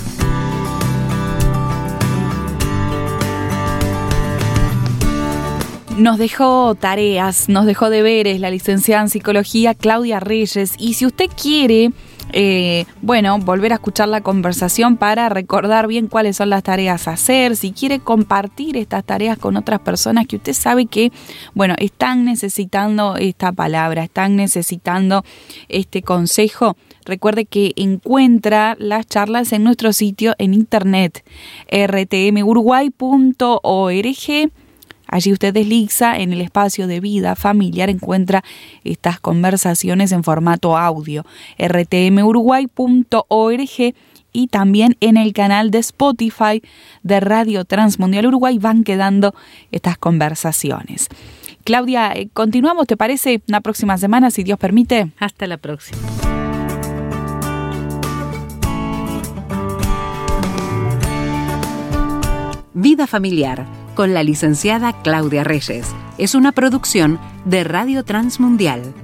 Nos 5.97 6.19
dejó 6.19 6.75
tareas, 6.75 7.49
nos 7.49 7.65
dejó 7.65 7.89
deberes 7.89 8.39
la 8.39 8.51
licenciada 8.51 9.01
en 9.01 9.09
psicología 9.09 9.75
Claudia 9.75 10.21
Reyes. 10.21 10.75
Y 10.79 10.93
si 10.93 11.07
usted 11.07 11.31
quiere, 11.41 11.91
eh, 12.35 12.85
bueno, 13.01 13.39
volver 13.39 13.73
a 13.73 13.77
escuchar 13.77 14.09
la 14.09 14.21
conversación 14.21 14.99
para 14.99 15.31
recordar 15.31 15.87
bien 15.87 16.09
cuáles 16.09 16.37
son 16.37 16.51
las 16.51 16.65
tareas 16.65 17.09
a 17.09 17.13
hacer, 17.13 17.57
si 17.57 17.73
quiere 17.73 17.99
compartir 17.99 18.77
estas 18.77 19.05
tareas 19.05 19.39
con 19.39 19.57
otras 19.57 19.81
personas 19.81 20.27
que 20.27 20.37
usted 20.37 20.53
sabe 20.53 20.85
que, 20.85 21.13
bueno, 21.55 21.75
están 21.79 22.27
necesitando 22.27 23.17
esta 23.17 23.53
palabra, 23.53 24.05
están 24.05 24.37
necesitando 24.37 25.25
este 25.71 26.03
consejo, 26.03 26.77
recuerde 27.07 27.47
que 27.47 27.73
encuentra 27.77 28.77
las 28.79 29.07
charlas 29.07 29.51
en 29.55 29.65
nuestro 29.65 29.95
sitio 29.95 30.35
en 30.37 30.53
internet 30.53 31.25
rtmuruguay.org 31.73 34.51
Allí 35.07 35.33
usted 35.33 35.55
desliza 35.55 36.19
en 36.19 36.33
el 36.33 36.41
espacio 36.41 36.87
de 36.87 37.01
vida 37.01 37.37
familiar, 37.37 37.91
encuentra 37.91 38.43
estas 38.85 39.21
conversaciones 39.21 40.13
en 40.13 40.25
formato 40.25 40.77
audio. 40.77 41.25
rtmuruguay.org 41.59 43.95
y 44.33 44.49
también 44.49 44.97
en 45.01 45.17
el 45.17 45.33
canal 45.33 45.71
de 45.71 45.79
Spotify 45.79 46.63
de 47.03 47.21
Radio 47.21 47.65
Transmundial 47.65 48.27
Uruguay 48.27 48.59
van 48.59 48.85
quedando 48.85 49.35
estas 49.73 49.97
conversaciones. 49.97 51.09
Claudia, 51.65 52.13
eh, 52.13 52.29
continuamos, 52.33 52.87
¿te 52.87 52.97
parece? 52.97 53.41
Una 53.49 53.61
próxima 53.61 53.97
semana, 53.97 54.31
si 54.31 54.45
Dios 54.45 54.59
permite. 54.59 55.11
Hasta 55.19 55.47
la 55.47 55.57
próxima. 55.57 55.99
Vida 62.75 63.07
familiar 63.07 63.86
con 63.97 64.15
la 64.15 64.23
licenciada 64.23 65.03
Claudia 65.03 65.43
Reyes. 65.43 65.89
Es 66.19 66.37
una 66.37 66.53
producción 66.53 67.19
de 67.45 67.65
Radio 67.65 68.05
Transmundial 68.05 68.95